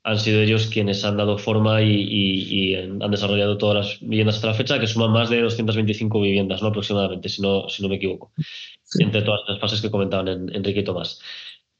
han 0.05 0.19
sido 0.19 0.39
ellos 0.39 0.67
quienes 0.67 1.03
han 1.03 1.17
dado 1.17 1.39
forma 1.39 1.81
y, 1.81 2.75
han 2.75 3.09
desarrollado 3.09 3.57
todas 3.57 3.75
las 3.75 3.99
viviendas 4.01 4.35
hasta 4.35 4.47
la 4.47 4.53
fecha, 4.53 4.79
que 4.79 4.85
suman 4.85 5.11
más 5.11 5.31
de 5.31 5.41
225 5.41 6.21
viviendas, 6.21 6.61
¿no? 6.61 6.67
aproximadamente, 6.67 7.27
si 7.27 7.41
no, 7.41 7.67
si 7.69 7.81
no 7.81 7.89
me 7.89 7.95
equivoco, 7.95 8.31
entre 8.99 9.23
todas 9.23 9.41
las 9.47 9.59
fases 9.59 9.81
que 9.81 9.89
comentaban 9.89 10.27
Enrique 10.27 10.81
y 10.81 10.83
Tomás. 10.83 11.19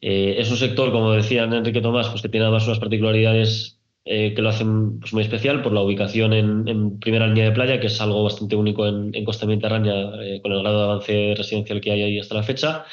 Eh, 0.02 0.38
es 0.40 0.50
un 0.50 0.58
sector, 0.58 0.92
como 0.92 1.12
decían 1.12 1.54
Enrique 1.54 1.80
y 1.80 1.82
Tomás, 1.84 2.10
pues 2.10 2.24
que 2.24 2.30
tiene 2.30 2.48
además 2.48 2.66
unas 2.66 2.80
particularidades 2.80 3.80
eh, 4.06 4.34
que 4.36 4.42
lo 4.42 4.50
hacen 4.50 5.00
pues, 5.00 5.14
muy 5.14 5.22
especial 5.22 5.62
por 5.62 5.74
la 5.74 5.82
ubicación 5.82 6.34
en, 6.34 6.98
primera 6.98 7.28
línea 7.28 7.46
de 7.46 7.52
playa, 7.52 7.80
que 7.80 7.88
es 7.88 8.02
algo 8.02 8.24
bastante 8.24 8.56
único 8.56 8.88
en, 8.88 9.24
costa 9.24 9.46
mediterránea, 9.46 9.94
eh, 10.24 10.42
con 10.42 10.52
el 10.52 10.64
grado 10.64 10.80
de 10.80 10.84
avance 10.86 11.34
residencial 11.38 11.80
que 11.80 11.92
hay 11.92 12.02
ahí 12.02 12.20
hasta 12.20 12.34
la 12.34 12.44
fecha. 12.44 12.86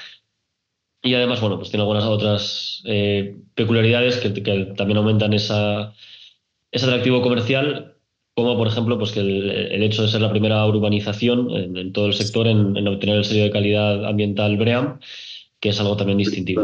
Y 1.02 1.14
además, 1.14 1.40
bueno, 1.40 1.58
pues 1.58 1.70
tiene 1.70 1.82
algunas 1.82 2.04
otras 2.04 2.82
eh, 2.84 3.36
peculiaridades 3.54 4.18
que, 4.18 4.30
también 4.76 4.98
aumentan 4.98 5.32
esa, 5.32 5.92
ese 6.70 6.86
atractivo 6.86 7.20
comercial, 7.22 7.96
como 8.34 8.56
por 8.56 8.68
ejemplo, 8.68 8.98
pues 8.98 9.10
que 9.10 9.20
el, 9.20 9.82
hecho 9.82 10.02
de 10.02 10.08
ser 10.08 10.20
la 10.20 10.30
primera 10.30 10.64
urbanización 10.64 11.50
en, 11.50 11.92
todo 11.92 12.06
el 12.06 12.14
sector 12.14 12.46
en, 12.46 12.86
obtener 12.86 13.16
el 13.16 13.24
sello 13.24 13.42
de 13.42 13.50
calidad 13.50 14.06
ambiental 14.06 14.56
BREAM, 14.56 15.00
que 15.58 15.70
es 15.70 15.80
algo 15.80 15.96
también 15.96 16.18
distintivo. 16.18 16.62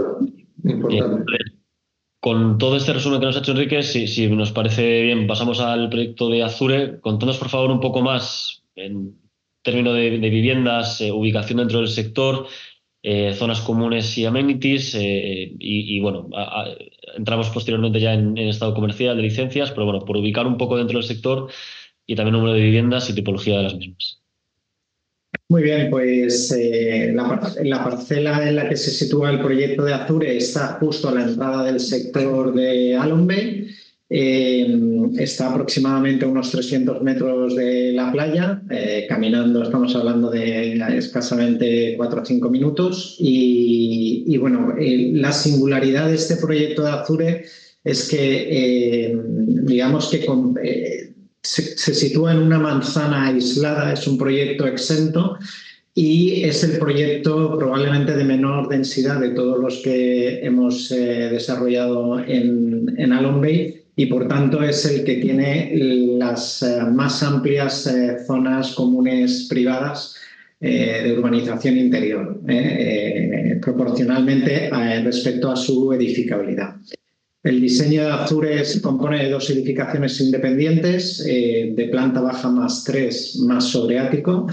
con 2.20 2.58
todo 2.58 2.76
este 2.76 2.92
resumen 2.92 3.18
que 3.18 3.26
nos 3.26 3.36
ha 3.36 3.40
hecho 3.40 3.52
Enrique, 3.52 3.82
si, 3.82 4.06
si 4.06 4.28
nos 4.28 4.52
parece 4.52 5.02
bien, 5.02 5.26
pasamos 5.26 5.58
al 5.60 5.88
proyecto 5.88 6.28
de 6.28 6.44
Azure. 6.44 7.00
Contándonos, 7.00 7.38
por 7.38 7.48
favor, 7.48 7.72
un 7.72 7.80
poco 7.80 8.02
más 8.02 8.62
en 8.76 9.16
términos 9.62 9.94
de, 9.94 10.10
viviendas, 10.18 11.00
eh, 11.00 11.12
ubicación 11.12 11.58
dentro 11.58 11.80
del 11.80 11.88
sector, 11.88 12.46
eh, 13.02 13.32
zonas 13.34 13.60
comunes 13.60 14.16
y 14.18 14.24
amenities. 14.24 14.94
Eh, 14.94 15.54
y, 15.58 16.00
bueno, 16.00 16.28
entramos 17.16 17.48
posteriormente 17.50 18.00
ya 18.00 18.14
en, 18.14 18.36
estado 18.38 18.74
comercial 18.74 19.16
de 19.16 19.22
licencias, 19.22 19.70
pero 19.70 19.86
bueno, 19.86 20.04
por 20.04 20.16
ubicar 20.16 20.46
un 20.46 20.58
poco 20.58 20.76
dentro 20.76 20.98
del 20.98 21.06
sector 21.06 21.48
y 22.06 22.16
también 22.16 22.34
número 22.34 22.54
de 22.54 22.62
viviendas 22.62 23.08
y 23.10 23.14
tipología 23.14 23.58
de 23.58 23.62
las 23.64 23.76
mismas. 23.76 24.20
Muy 25.50 25.62
bien, 25.62 25.90
pues 25.90 26.50
eh, 26.52 27.12
la, 27.14 27.54
la, 27.62 27.84
parcela 27.84 28.48
en 28.48 28.56
la 28.56 28.68
que 28.68 28.76
se 28.76 28.90
sitúa 28.90 29.30
el 29.30 29.40
proyecto 29.40 29.84
de 29.84 29.94
Azure 29.94 30.36
está 30.36 30.78
justo 30.80 31.08
a 31.08 31.14
la 31.14 31.24
entrada 31.24 31.64
del 31.64 31.80
sector 31.80 32.54
de 32.54 32.96
Alonbe 32.96 33.68
eh, 34.10 34.66
está 35.18 35.50
aproximadamente 35.50 36.24
a 36.24 36.28
unos 36.28 36.50
300 36.50 37.02
metros 37.02 37.54
de 37.54 37.92
la 37.92 38.10
playa, 38.10 38.62
eh, 38.70 39.04
caminando 39.06 39.62
estamos 39.62 39.94
hablando 39.94 40.30
de 40.30 40.72
escasamente 40.96 41.94
4 41.96 42.22
o 42.22 42.24
5 42.24 42.48
minutos. 42.48 43.16
Y, 43.18 44.36
bueno, 44.38 44.74
eh, 44.78 45.10
la 45.12 45.32
singularidad 45.32 46.08
de 46.08 46.14
este 46.14 46.36
proyecto 46.36 46.82
de 46.82 46.90
Azure 46.90 47.44
es 47.84 48.08
que 48.08 49.16
digamos 49.62 50.08
que 50.08 50.26
se, 51.42 51.78
se, 51.78 51.94
sitúa 51.94 52.32
en 52.32 52.38
una 52.38 52.58
manzana 52.58 53.28
aislada, 53.28 53.92
es 53.92 54.06
un 54.06 54.18
proyecto 54.18 54.66
exento 54.66 55.38
y 55.94 56.44
es 56.44 56.64
el 56.64 56.78
proyecto 56.78 57.56
probablemente 57.56 58.16
de 58.16 58.24
menor 58.24 58.68
densidad 58.68 59.20
de 59.20 59.30
todos 59.30 59.58
los 59.58 59.78
que 59.78 60.40
hemos 60.44 60.88
desarrollado 60.88 62.18
en, 62.18 62.94
en 62.98 63.12
Alon 63.12 63.40
Bay 63.40 63.87
y 63.98 64.06
por 64.06 64.28
tanto 64.28 64.62
es 64.62 64.84
el 64.86 65.02
que 65.02 65.16
tiene 65.16 65.72
las 65.74 66.62
eh, 66.62 66.82
más 66.88 67.20
amplias 67.24 67.84
eh, 67.88 68.18
zonas 68.24 68.72
comunes 68.76 69.48
privadas 69.50 70.14
eh, 70.60 71.00
de 71.02 71.18
urbanización 71.18 71.76
interior, 71.76 72.40
proporcionalmente 73.60 74.70
respecto 75.02 75.50
a 75.50 75.56
su 75.56 75.92
edificabilidad. 75.92 76.76
El 77.42 77.60
diseño 77.60 78.04
de 78.04 78.10
Azure 78.10 78.64
se 78.64 78.80
compone 78.80 79.24
de 79.24 79.30
dos 79.30 79.50
edificaciones 79.50 80.20
independientes, 80.20 81.24
de 81.24 81.88
planta 81.90 82.20
baja 82.20 82.50
más 82.50 82.84
tres, 82.84 83.36
más 83.40 83.64
sobre 83.64 83.98
ático. 83.98 84.46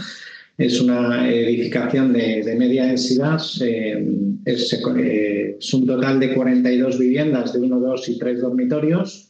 Es 0.58 0.82
una 0.82 1.30
edificación 1.30 2.14
de, 2.14 2.56
media 2.58 2.86
densidad, 2.86 3.36
es, 3.36 4.74
es, 4.74 5.74
un 5.74 5.86
total 5.86 6.20
de 6.20 6.34
42 6.34 6.98
viviendas 6.98 7.54
de 7.54 7.60
1, 7.60 7.80
2 7.80 8.10
y 8.10 8.18
3 8.18 8.42
dormitorios 8.42 9.25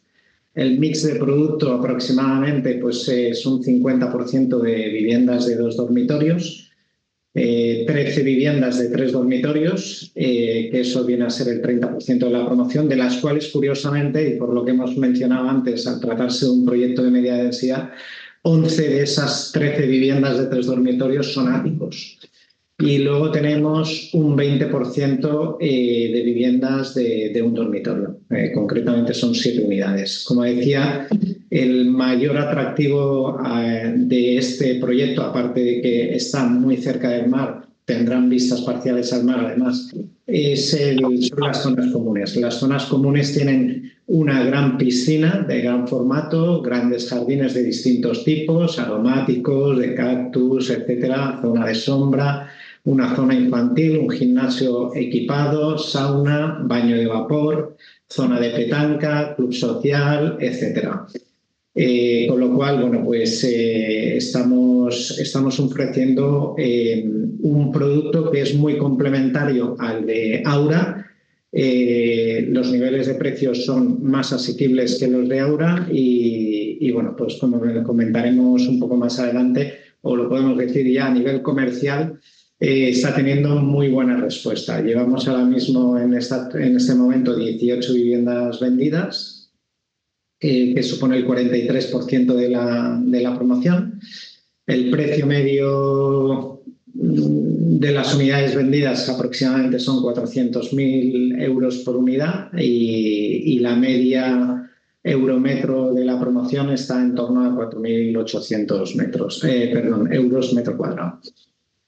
el 0.55 0.79
mix 0.79 1.03
de 1.03 1.15
producto 1.15 1.73
aproximadamente 1.73 2.75
pues, 2.75 3.07
es 3.09 3.45
un 3.45 3.61
50% 3.61 4.59
de 4.61 4.89
viviendas 4.89 5.45
de 5.47 5.57
dos 5.57 5.75
dormitorios, 5.75 6.71
13 7.33 7.85
eh, 7.91 8.23
viviendas 8.23 8.79
de 8.79 8.87
tres 8.87 9.11
dormitorios, 9.11 10.13
eh, 10.15 10.69
que 10.71 10.79
eso 10.79 11.03
viene 11.03 11.25
a 11.25 11.29
ser 11.29 11.49
el 11.49 11.61
30% 11.61 12.19
de 12.19 12.29
la 12.29 12.45
promoción, 12.45 12.87
de 12.87 12.95
las 12.95 13.17
cuales, 13.17 13.49
curiosamente, 13.49 14.29
y 14.29 14.37
por 14.37 14.53
lo 14.53 14.63
que 14.63 14.71
hemos 14.71 14.95
mencionado 14.95 15.49
antes, 15.49 15.85
al 15.85 15.99
tratarse 15.99 16.45
de 16.45 16.51
un 16.51 16.65
proyecto 16.65 17.03
de 17.03 17.11
media 17.11 17.35
densidad, 17.35 17.89
11 18.43 18.89
de 18.89 19.03
esas 19.03 19.51
13 19.51 19.85
viviendas 19.85 20.37
de 20.37 20.45
tres 20.45 20.67
dormitorios 20.67 21.33
son 21.33 21.51
áticos 21.51 22.17
y 22.77 22.97
luego 22.97 23.31
tenemos 23.31 24.09
un 24.13 24.35
20% 24.37 25.57
eh, 25.61 26.11
de 26.13 26.21
viviendas 26.23 26.93
de, 26.93 27.41
un 27.41 27.53
dormitorio. 27.53 28.19
Eh, 28.29 28.51
concretamente 28.53 29.13
son 29.13 29.33
siete 29.33 29.63
unidades. 29.63 30.25
Como 30.27 30.43
decía, 30.43 31.07
el 31.49 31.85
mayor 31.89 32.37
atractivo 32.37 33.39
eh, 33.45 33.93
de 33.95 34.37
este 34.37 34.75
proyecto, 34.75 35.21
aparte 35.21 35.63
de 35.63 35.81
que 35.81 36.15
está 36.15 36.45
muy 36.45 36.75
cerca 36.75 37.11
del 37.11 37.29
mar, 37.29 37.65
tendrán 37.85 38.29
vistas 38.29 38.61
parciales 38.61 39.13
al 39.13 39.23
mar 39.23 39.39
además, 39.45 39.93
es 40.27 40.73
el, 40.73 40.99
son 40.99 41.39
las 41.39 41.61
zonas 41.61 41.91
comunes. 41.93 42.35
Las 42.35 42.55
zonas 42.55 42.85
comunes 42.87 43.33
tienen 43.33 43.91
una 44.07 44.43
gran 44.43 44.77
piscina 44.77 45.45
de 45.47 45.61
gran 45.61 45.87
formato, 45.87 46.61
grandes 46.61 47.09
jardines 47.09 47.53
de 47.53 47.63
distintos 47.63 48.23
tipos, 48.23 48.79
aromáticos, 48.79 49.79
de 49.79 49.95
cactus, 49.95 50.71
etcétera, 50.71 51.39
zona 51.41 51.67
de 51.67 51.75
sombra, 51.75 52.49
una 52.85 53.15
zona 53.15 53.33
infantil, 53.35 53.97
un 53.97 54.09
gimnasio 54.09 54.95
equipado, 54.95 55.77
sauna, 55.77 56.59
baño 56.63 56.95
de 56.95 57.07
vapor, 57.07 57.75
zona 58.07 58.39
de 58.39 58.51
petanca, 58.51 59.35
club 59.35 59.53
social, 59.53 60.37
etcétera. 60.39 61.07
Eh, 61.77 62.25
con 62.29 62.39
lo 62.39 62.53
cual, 62.55 62.81
bueno, 62.81 63.03
pues 63.03 63.43
eh, 63.43 64.15
estamos, 64.15 65.19
estamos 65.19 65.59
ofreciendo 65.59 66.55
eh, 66.57 67.03
un 67.41 67.71
producto 67.71 68.31
que 68.31 68.41
es 68.41 68.55
muy 68.55 68.77
complementario 68.77 69.75
al 69.79 70.05
de 70.05 70.41
Aura. 70.45 71.01
los 71.51 72.71
niveles 72.71 73.07
de 73.07 73.15
precios 73.15 73.65
son 73.65 74.03
más 74.03 74.31
asequibles 74.31 74.97
que 74.99 75.07
los 75.07 75.27
de 75.27 75.39
Aura 75.39 75.87
y, 75.91 76.77
y, 76.79 76.91
bueno, 76.91 77.15
pues 77.17 77.35
como 77.35 77.61
comentaremos 77.83 78.67
un 78.67 78.79
poco 78.79 78.95
más 78.95 79.19
adelante, 79.19 79.73
o 80.01 80.15
lo 80.15 80.29
podemos 80.29 80.57
decir 80.57 80.89
ya 80.89 81.07
a 81.07 81.13
nivel 81.13 81.41
comercial, 81.41 82.19
está 82.59 83.13
teniendo 83.13 83.55
muy 83.55 83.89
buena 83.89 84.17
respuesta. 84.17 84.81
Llevamos 84.81 85.27
ahora 85.27 85.45
mismo 85.45 85.97
en, 85.97 86.13
esta, 86.13 86.49
en 86.53 86.77
este 86.77 86.95
momento 86.95 87.35
18 87.35 87.93
viviendas 87.93 88.59
vendidas 88.59 89.45
que 90.39 90.83
supone 90.83 91.17
el 91.17 91.27
43% 91.27 92.33
de 92.33 92.49
la, 92.49 92.99
de 93.03 93.21
la 93.21 93.35
promoción. 93.35 93.99
El 94.67 94.89
precio 94.89 95.25
medio 95.25 96.61
mm, 96.93 97.79
de 97.79 97.91
las 97.91 98.13
unidades 98.15 98.55
vendidas 98.55 99.07
aproximadamente 99.09 99.79
son 99.79 100.03
400.000 100.03 101.41
euros 101.41 101.77
por 101.79 101.95
unidad 101.97 102.51
y, 102.57 103.59
la 103.59 103.75
media 103.75 104.69
eurometro 105.03 105.93
de 105.93 106.05
la 106.05 106.19
promoción 106.19 106.69
está 106.69 107.01
en 107.01 107.15
torno 107.15 107.43
a 107.43 107.71
4.800 107.71 108.95
metros, 108.95 109.43
eh, 109.43 109.71
perdón, 109.73 110.11
euros 110.13 110.53
metro 110.53 110.77
cuadrado. 110.77 111.19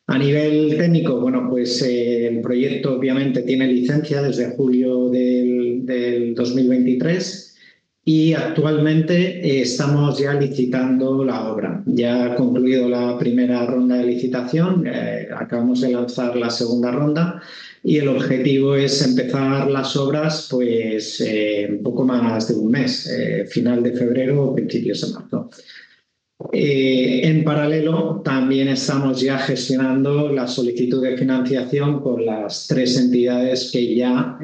A 0.10 0.18
nivel 0.18 0.78
técnico, 0.78 1.20
bueno, 1.20 1.48
pues 1.50 1.82
eh, 1.82 2.28
el 2.28 2.40
proyecto 2.40 2.96
obviamente 2.96 3.42
tiene 3.42 3.68
licencia 3.68 4.22
desde 4.22 4.52
julio 4.52 5.10
del, 5.10 5.86
del 5.86 6.34
2023 6.34 7.58
y 8.06 8.32
actualmente 8.32 9.46
eh, 9.46 9.62
estamos 9.64 10.18
ya 10.18 10.34
licitando 10.34 11.26
la 11.26 11.52
obra. 11.52 11.84
Ya 11.86 12.24
ha 12.24 12.36
concluido 12.36 12.88
la 12.88 13.18
primera 13.20 13.66
ronda 13.66 13.98
de 13.98 14.06
licitación, 14.06 14.88
eh, 14.88 15.28
acabamos 15.38 15.82
de 15.82 15.92
lanzar 15.92 16.38
la 16.38 16.52
segunda 16.52 16.90
ronda 16.90 17.42
y 17.84 17.98
el 17.98 18.08
objetivo 18.08 18.78
es 18.78 19.06
empezar 19.06 19.70
las 19.70 19.98
obras 19.98 20.48
pues 20.50 21.22
un 21.70 21.84
poco 21.84 22.06
más 22.06 22.48
de 22.48 22.56
un 22.56 22.72
mes, 22.72 23.10
final 23.50 23.84
de 23.84 23.92
febrero 23.92 24.46
o 24.46 24.56
principios 24.56 25.02
de 25.02 25.14
marzo. 25.14 25.50
En 26.52 27.44
paralelo, 27.44 28.22
también 28.24 28.68
estamos 28.68 29.22
ya 29.22 29.40
gestionando 29.40 30.32
la 30.32 30.48
solicitud 30.48 31.02
de 31.02 31.18
financiación 31.18 32.00
con 32.02 32.26
las 32.26 32.68
tres 32.68 32.98
entidades 32.98 33.72
que 33.72 33.96
ya 33.96 34.38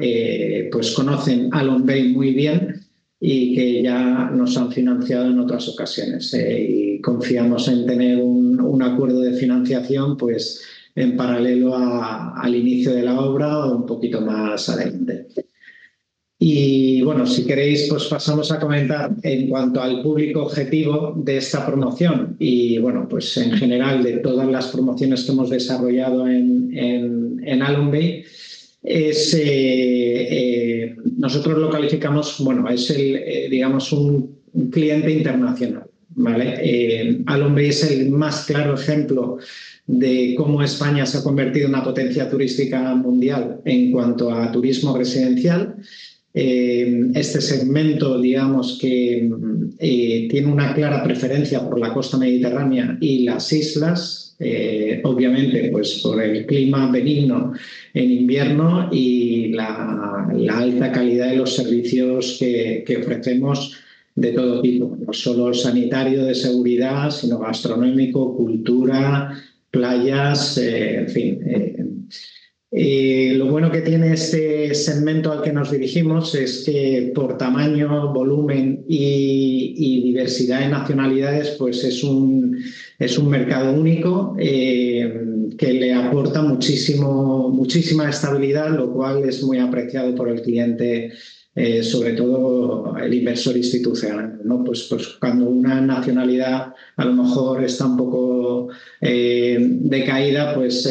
pues 0.72 0.90
conocen 0.92 1.50
Alon 1.52 1.86
Bay 1.86 2.12
muy 2.12 2.34
bien 2.34 2.84
y 3.26 3.54
que 3.54 3.82
ya 3.82 4.30
nos 4.34 4.54
han 4.58 4.70
financiado 4.70 5.30
en 5.30 5.38
otras 5.38 5.66
ocasiones. 5.68 6.34
Eh, 6.34 6.66
y 6.68 7.00
confiamos 7.00 7.68
en 7.68 7.86
tener 7.86 8.18
un, 8.18 8.82
acuerdo 8.82 9.20
de 9.20 9.32
financiación 9.32 10.18
pues, 10.18 10.62
en 10.94 11.16
paralelo 11.16 11.74
al 11.74 12.54
inicio 12.54 12.92
de 12.92 13.02
la 13.02 13.18
obra 13.18 13.64
o 13.64 13.76
un 13.78 13.86
poquito 13.86 14.20
más 14.20 14.68
adelante. 14.68 15.28
Y 16.46 17.00
bueno, 17.00 17.24
si 17.26 17.46
queréis, 17.46 17.86
pues 17.88 18.04
pasamos 18.04 18.52
a 18.52 18.60
comentar 18.60 19.12
en 19.22 19.48
cuanto 19.48 19.80
al 19.80 20.02
público 20.02 20.42
objetivo 20.42 21.14
de 21.16 21.38
esta 21.38 21.64
promoción 21.64 22.36
y 22.38 22.76
bueno, 22.76 23.08
pues 23.08 23.34
en 23.38 23.52
general 23.52 24.02
de 24.02 24.18
todas 24.18 24.46
las 24.48 24.66
promociones 24.66 25.24
que 25.24 25.32
hemos 25.32 25.48
desarrollado 25.48 26.28
en, 26.28 26.70
en, 26.76 27.40
en 27.42 27.90
Bay 27.90 28.24
es, 28.82 29.32
eh, 29.32 29.40
eh, 29.40 30.96
nosotros 31.16 31.56
lo 31.56 31.70
calificamos, 31.70 32.36
bueno, 32.40 32.68
es 32.68 32.90
el, 32.90 33.16
eh, 33.16 33.48
digamos, 33.50 33.90
un, 33.92 34.40
cliente 34.70 35.12
internacional. 35.12 35.84
¿vale? 36.10 36.56
Eh, 36.60 37.24
es 37.56 37.90
el 37.90 38.10
más 38.10 38.44
claro 38.44 38.74
ejemplo 38.74 39.38
de 39.86 40.34
cómo 40.36 40.62
España 40.62 41.06
se 41.06 41.18
ha 41.18 41.22
convertido 41.22 41.68
en 41.68 41.74
una 41.74 41.84
potencia 41.84 42.28
turística 42.28 42.94
mundial 42.94 43.62
en 43.64 43.90
cuanto 43.90 44.30
a 44.30 44.52
turismo 44.52 44.94
residencial. 44.94 45.76
Este 46.34 47.40
segmento, 47.40 48.20
digamos, 48.20 48.78
que 48.80 49.30
tiene 49.78 50.52
una 50.52 50.74
clara 50.74 51.04
preferencia 51.04 51.60
por 51.68 51.78
la 51.78 51.94
costa 51.94 52.18
mediterránea 52.18 52.98
y 53.00 53.22
las 53.22 53.52
islas, 53.52 54.24
eh, 54.40 55.00
obviamente 55.04 55.68
pues 55.70 56.00
por 56.02 56.20
el 56.20 56.44
clima 56.44 56.90
benigno 56.90 57.52
en 57.92 58.10
invierno 58.10 58.88
y 58.92 59.52
la, 59.52 60.28
alta 60.50 60.90
calidad 60.90 61.30
de 61.30 61.36
los 61.36 61.54
servicios 61.54 62.36
que, 62.40 62.84
ofrecemos 63.00 63.76
de 64.16 64.32
todo 64.32 64.60
tipo, 64.60 64.96
no 65.06 65.12
solo 65.12 65.54
sanitario 65.54 66.24
de 66.24 66.34
seguridad, 66.34 67.10
sino 67.10 67.38
gastronómico, 67.38 68.36
cultura, 68.36 69.32
playas, 69.70 70.58
eh, 70.58 70.98
en 70.98 71.08
fin. 71.08 71.40
Eh, 71.46 71.84
lo 72.76 73.46
bueno 73.46 73.70
que 73.70 73.82
tiene 73.82 74.12
este 74.12 74.74
segmento 74.74 75.30
al 75.30 75.42
que 75.42 75.52
nos 75.52 75.70
dirigimos 75.70 76.34
es 76.34 76.64
que 76.66 77.12
por 77.14 77.38
tamaño, 77.38 78.12
volumen 78.12 78.84
y, 78.88 79.74
y 79.76 80.02
diversidad 80.02 80.60
de 80.60 80.68
nacionalidades, 80.68 81.50
pues 81.58 81.84
es 81.84 82.02
un, 82.02 82.58
es 82.98 83.18
un 83.18 83.28
mercado 83.28 83.72
único 83.72 84.34
eh, 84.38 85.52
que 85.56 85.72
le 85.72 85.94
aporta 85.94 86.42
muchísimo, 86.42 87.48
muchísima 87.48 88.10
estabilidad, 88.10 88.70
lo 88.70 88.92
cual 88.92 89.24
es 89.24 89.42
muy 89.42 89.58
apreciado 89.58 90.14
por 90.14 90.28
el 90.28 90.42
cliente, 90.42 91.12
eh, 91.54 91.82
sobre 91.82 92.12
todo 92.12 92.96
el 92.98 93.14
inversor 93.14 93.56
institucional. 93.56 94.40
¿no? 94.44 94.64
Pues, 94.64 94.86
pues 94.90 95.08
cuando 95.20 95.46
una 95.46 95.80
nacionalidad 95.80 96.74
a 96.96 97.04
lo 97.04 97.12
mejor 97.12 97.62
está 97.64 97.86
un 97.86 97.96
poco 97.96 98.68
eh, 99.00 99.58
decaída, 99.60 100.54
pues 100.54 100.88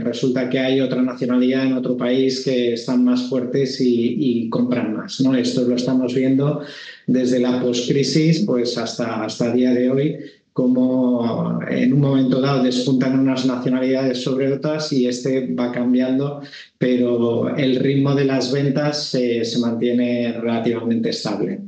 resulta 0.00 0.48
que 0.50 0.58
hay 0.58 0.80
otra 0.80 1.02
nacionalidad 1.02 1.66
en 1.66 1.74
otro 1.74 1.96
país 1.96 2.44
que 2.44 2.74
están 2.74 3.04
más 3.04 3.28
fuertes 3.28 3.78
y, 3.80 4.48
compran 4.50 4.94
más. 4.94 5.20
¿no? 5.20 5.34
Esto 5.34 5.62
lo 5.62 5.76
estamos 5.76 6.14
viendo 6.14 6.62
desde 7.06 7.40
la 7.40 7.60
postcrisis 7.60 8.44
pues 8.46 8.76
hasta, 8.76 9.24
hasta 9.24 9.50
el 9.50 9.56
día 9.56 9.72
de 9.72 9.90
hoy 9.90 10.18
como 10.52 11.60
en 11.68 11.92
un 11.92 12.00
momento 12.00 12.40
dado 12.40 12.62
despuntan 12.62 13.18
unas 13.18 13.46
nacionalidades 13.46 14.22
sobre 14.22 14.52
otras 14.52 14.92
y 14.92 15.06
este 15.06 15.52
va 15.54 15.72
cambiando, 15.72 16.42
pero 16.78 17.56
el 17.56 17.76
ritmo 17.76 18.14
de 18.14 18.26
las 18.26 18.52
ventas 18.52 19.08
se 19.08 19.58
mantiene 19.60 20.32
relativamente 20.40 21.10
estable. 21.10 21.60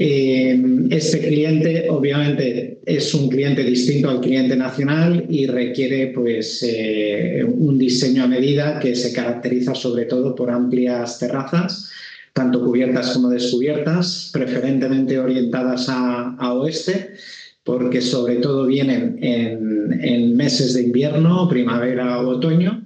Eh, 0.00 0.62
este 0.90 1.18
cliente 1.18 1.88
obviamente 1.88 2.78
es 2.84 3.14
un 3.14 3.28
cliente 3.30 3.64
distinto 3.64 4.10
al 4.10 4.20
cliente 4.20 4.54
nacional 4.54 5.24
y 5.28 5.46
requiere 5.46 6.08
pues, 6.08 6.62
eh, 6.62 7.42
un 7.44 7.78
diseño 7.78 8.24
a 8.24 8.28
medida 8.28 8.78
que 8.78 8.94
se 8.94 9.12
caracteriza 9.12 9.74
sobre 9.74 10.04
todo 10.04 10.34
por 10.34 10.50
amplias 10.50 11.18
terrazas, 11.18 11.90
tanto 12.34 12.62
cubiertas 12.64 13.14
como 13.14 13.30
descubiertas, 13.30 14.30
preferentemente 14.32 15.18
orientadas 15.18 15.88
a 15.88 16.52
oeste 16.52 17.14
porque 17.68 18.00
sobre 18.00 18.36
todo 18.36 18.64
vienen 18.64 19.18
en, 19.20 20.34
meses 20.34 20.72
de 20.72 20.84
invierno, 20.84 21.46
primavera 21.50 22.18
o 22.22 22.28
otoño. 22.28 22.82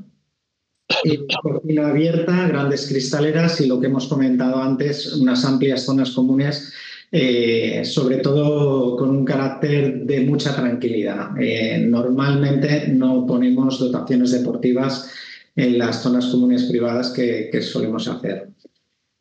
Y 1.04 1.20
cocina 1.40 1.90
abierta, 1.90 2.48
grandes 2.48 2.88
cristaleras 2.88 3.60
y 3.60 3.68
lo 3.68 3.78
que 3.78 3.86
hemos 3.86 4.08
comentado 4.08 4.60
antes, 4.60 5.14
unas 5.14 5.44
amplias 5.44 5.84
zonas 5.84 6.10
comunes, 6.10 6.72
eh, 7.12 7.82
sobre 7.84 8.16
todo 8.16 8.96
con 8.96 9.10
un 9.10 9.24
carácter 9.24 10.00
de 10.04 10.22
mucha 10.22 10.52
tranquilidad. 10.56 11.30
Eh, 11.40 11.78
normalmente 11.78 12.88
no 12.88 13.24
ponemos 13.24 13.78
dotaciones 13.78 14.32
deportivas 14.32 15.08
en 15.54 15.78
las 15.78 16.02
zonas 16.02 16.26
comunes 16.26 16.64
privadas 16.64 17.10
que 17.10 17.62
solemos 17.62 18.08
hacer. 18.08 18.48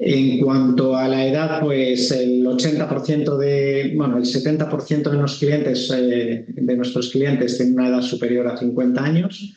En 0.04 0.40
cuanto 0.40 0.96
a 0.98 1.08
la 1.08 1.28
edad, 1.28 1.60
pues 1.60 2.10
el 2.10 2.44
80% 2.44 3.38
de, 3.38 3.94
bueno, 3.96 4.18
el 4.18 4.24
70% 4.24 5.12
de 5.12 5.18
los 5.18 5.38
clientes, 5.38 5.94
eh, 5.96 6.44
de 6.48 6.76
nuestros 6.76 7.12
clientes 7.12 7.56
tienen 7.56 7.76
una 7.76 7.90
edad 7.90 8.02
superior 8.02 8.48
a 8.48 8.58
50 8.58 9.04
años 9.04 9.54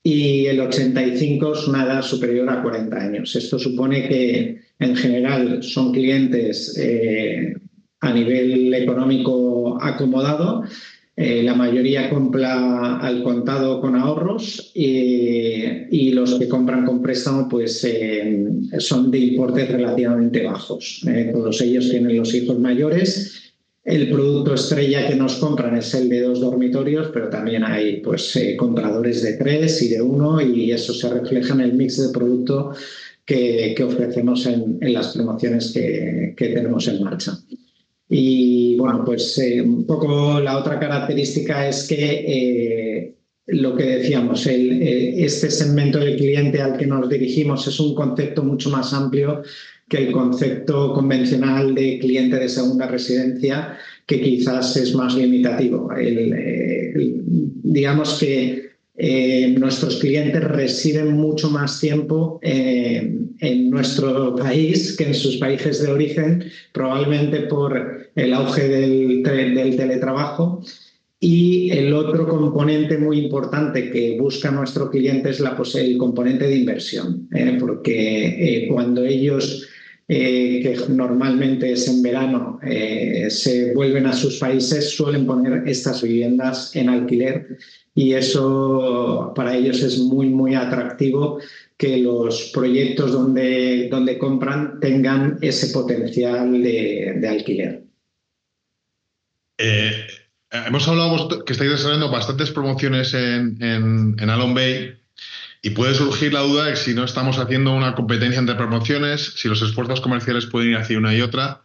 y 0.00 0.46
el 0.46 0.60
85 0.60 1.54
es 1.54 1.66
una 1.66 1.82
edad 1.86 2.02
superior 2.02 2.48
a 2.50 2.62
40 2.62 2.96
años. 2.96 3.34
Esto 3.34 3.58
supone 3.58 4.06
que 4.06 4.60
en 4.78 4.94
general 4.94 5.60
son 5.64 5.90
clientes 5.90 6.78
eh, 6.78 7.54
a 7.98 8.12
nivel 8.12 8.72
económico 8.74 9.76
acomodado 9.82 10.62
eh, 11.16 11.42
la 11.42 11.54
mayoría 11.54 12.10
compra 12.10 12.98
al 12.98 13.22
contado 13.22 13.80
con 13.80 13.96
ahorros 13.96 14.72
y, 14.74 16.10
los 16.10 16.34
que 16.34 16.48
compran 16.48 16.84
con 16.84 17.02
préstamo 17.02 17.48
pues 17.48 17.82
eh, 17.84 18.46
son 18.78 19.10
de 19.10 19.18
importes 19.18 19.68
relativamente 19.68 20.44
bajos. 20.44 21.04
Eh, 21.08 21.30
todos 21.32 21.60
ellos 21.60 21.90
tienen 21.90 22.16
los 22.16 22.32
hijos 22.34 22.58
mayores 22.58 23.44
el 23.84 24.08
producto 24.08 24.54
estrella 24.54 25.06
que 25.06 25.14
nos 25.14 25.34
compran 25.34 25.76
es 25.76 25.92
el 25.94 26.08
de 26.08 26.22
dos 26.22 26.40
dormitorios, 26.40 27.10
pero 27.12 27.28
también 27.28 27.64
hay 27.64 28.00
pues, 28.00 28.34
eh, 28.36 28.56
compradores 28.56 29.22
de 29.22 29.34
tres 29.34 29.82
y 29.82 29.88
de 29.88 30.00
uno 30.00 30.40
y 30.40 30.72
eso 30.72 30.94
se 30.94 31.12
refleja 31.12 31.52
en 31.52 31.60
el 31.60 31.74
mix 31.74 32.00
de 32.00 32.08
producto 32.08 32.72
que, 33.26 33.76
ofrecemos 33.86 34.46
en, 34.46 34.78
las 34.80 35.08
promociones 35.14 35.72
que, 35.72 36.34
tenemos 36.34 36.88
en 36.88 37.04
marcha. 37.04 37.38
Y 38.08 38.76
bueno, 38.76 39.02
pues 39.04 39.38
eh, 39.38 39.62
un 39.62 39.86
poco 39.86 40.40
la 40.40 40.58
otra 40.58 40.78
característica 40.78 41.68
es 41.68 41.88
que 41.88 42.24
eh, 42.26 43.14
lo 43.46 43.74
que 43.76 43.84
decíamos, 43.84 44.46
el, 44.46 44.82
este 44.82 45.50
segmento 45.50 45.98
de 45.98 46.16
cliente 46.16 46.60
al 46.60 46.76
que 46.76 46.86
nos 46.86 47.08
dirigimos 47.08 47.66
es 47.66 47.80
un 47.80 47.94
concepto 47.94 48.42
mucho 48.42 48.70
más 48.70 48.92
amplio 48.92 49.42
que 49.88 49.98
el 49.98 50.12
concepto 50.12 50.92
convencional 50.92 51.74
de 51.74 51.98
cliente 51.98 52.38
de 52.38 52.48
segunda 52.48 52.86
residencia, 52.86 53.76
que 54.06 54.20
quizás 54.20 54.76
es 54.76 54.94
más 54.94 55.14
limitativo. 55.14 55.90
digamos 57.62 58.18
que 58.18 58.73
eh, 58.96 59.48
nuestros 59.58 59.96
clientes 59.96 60.42
residen 60.44 61.14
mucho 61.14 61.50
más 61.50 61.80
tiempo 61.80 62.38
eh, 62.42 63.18
en 63.40 63.70
nuestro 63.70 64.36
país 64.36 64.96
que 64.96 65.08
en 65.08 65.14
sus 65.14 65.36
países 65.38 65.82
de 65.82 65.90
origen, 65.90 66.44
probablemente 66.72 67.40
por 67.40 68.08
el 68.14 68.32
auge 68.32 68.68
del, 68.68 69.22
teletrabajo. 69.24 70.62
Y 71.18 71.70
el 71.70 71.94
otro 71.94 72.28
componente 72.28 72.98
muy 72.98 73.18
importante 73.18 73.90
que 73.90 74.16
busca 74.18 74.50
nuestro 74.50 74.90
cliente 74.90 75.30
es 75.30 75.40
la, 75.40 75.56
pues, 75.56 75.74
el 75.74 75.96
componente 75.96 76.46
de 76.46 76.56
inversión, 76.56 77.28
¿eh? 77.34 77.56
porque 77.58 78.68
cuando 78.70 79.04
ellos 79.04 79.66
eh, 80.06 80.60
que 80.62 80.92
normalmente 80.92 81.72
es 81.72 81.88
en 81.88 82.02
verano, 82.02 82.60
eh, 82.62 83.26
se 83.30 83.72
vuelven 83.72 84.06
a 84.06 84.12
sus 84.12 84.38
países, 84.38 84.90
suelen 84.90 85.26
poner 85.26 85.66
estas 85.66 86.02
viviendas 86.02 86.76
en 86.76 86.90
alquiler 86.90 87.56
y 87.94 88.12
eso 88.12 89.32
para 89.34 89.56
ellos 89.56 89.82
es 89.82 89.98
muy, 89.98 90.28
muy 90.28 90.54
atractivo 90.54 91.40
que 91.78 91.96
los 91.98 92.50
proyectos 92.52 93.12
donde, 93.12 93.88
donde 93.90 94.18
compran 94.18 94.78
tengan 94.78 95.38
ese 95.40 95.68
potencial 95.68 96.62
de, 96.62 97.26
alquiler. 97.26 97.84
Eh, 99.56 100.06
hemos 100.66 100.86
hablado 100.86 101.44
que 101.46 101.52
estáis 101.54 101.70
desarrollando 101.70 102.10
bastantes 102.10 102.50
promociones 102.50 103.14
en, 103.14 103.56
en, 103.62 104.16
en 104.18 104.30
Alon 104.30 104.54
Bay. 104.54 105.03
Y 105.64 105.70
puede 105.70 105.94
surgir 105.94 106.34
la 106.34 106.40
duda 106.40 106.66
de 106.66 106.76
si 106.76 106.92
no 106.92 107.04
estamos 107.04 107.38
haciendo 107.38 107.72
una 107.72 107.94
competencia 107.94 108.38
entre 108.38 108.54
promociones, 108.54 109.32
si 109.36 109.48
los 109.48 109.62
esfuerzos 109.62 110.02
comerciales 110.02 110.44
pueden 110.44 110.72
ir 110.72 110.76
hacia 110.76 110.98
una 110.98 111.14
y 111.14 111.22
otra. 111.22 111.62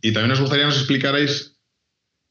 Y 0.00 0.12
también 0.12 0.30
nos 0.30 0.40
gustaría 0.40 0.64
que 0.64 0.70
nos 0.70 0.78
explicarais 0.78 1.58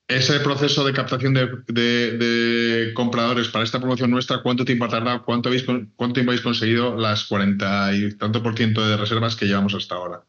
ese 0.08 0.40
proceso 0.40 0.84
de 0.84 0.94
captación 0.94 1.36
de, 1.36 2.92
compradores 2.96 3.48
para 3.50 3.64
esta 3.64 3.80
promoción 3.80 4.10
nuestra, 4.10 4.42
cuánto 4.42 4.66
tiempo 4.66 4.86
ha 4.86 4.90
tardado, 4.90 5.24
cuánto, 5.24 5.50
habéis, 5.50 5.66
cuánto 5.66 6.14
tiempo 6.14 6.32
habéis 6.32 6.42
conseguido 6.42 6.98
las 6.98 7.26
40 7.26 7.96
y 7.96 8.14
tanto 8.14 8.42
por 8.42 8.58
ciento 8.58 8.84
de 8.84 8.98
reservas 8.98 9.36
que 9.36 9.46
llevamos 9.46 9.76
hasta 9.76 9.94
ahora. 9.94 10.24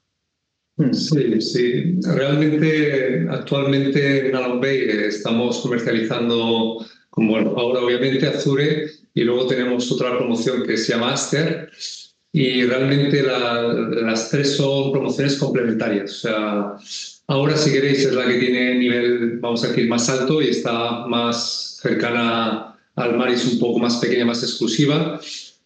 Sí, 0.93 1.41
sí. 1.41 1.99
Realmente, 2.15 3.27
actualmente 3.31 4.29
en 4.29 4.37
Alon 4.37 4.61
Bay 4.61 4.81
estamos 4.87 5.61
comercializando, 5.61 6.85
como 7.09 7.39
ahora 7.39 7.81
obviamente 7.81 8.27
Azure, 8.27 8.98
y 9.19 9.25
luego 9.25 9.49
tenemos 9.49 9.91
otra 9.91 10.17
promoción 10.17 10.65
que 10.65 10.77
se 10.77 10.93
llama 10.93 11.13
Aster 11.13 11.73
y 12.33 12.63
realmente 12.63 13.21
las 13.21 14.31
tres 14.31 14.55
son 14.55 14.93
promociones 14.93 15.37
complementarias. 15.37 16.13
O 16.13 16.21
sea, 16.21 16.77
ahora 17.27 17.57
si 17.57 17.73
queréis 17.73 18.07
es 18.07 18.13
la 18.13 18.29
que 18.29 18.39
tiene 18.39 18.77
nivel, 18.77 19.41
vamos 19.41 19.65
a 19.65 19.69
decir, 19.69 19.89
más 19.89 20.09
alto 20.09 20.41
y 20.41 20.51
está 20.51 21.05
más 21.09 21.81
cercana 21.83 22.79
al 22.95 23.17
mar 23.17 23.31
y 23.31 23.33
es 23.33 23.45
un 23.45 23.59
poco 23.59 23.81
más 23.81 23.97
pequeña, 23.97 24.25
más 24.25 24.45
exclusiva. 24.45 25.21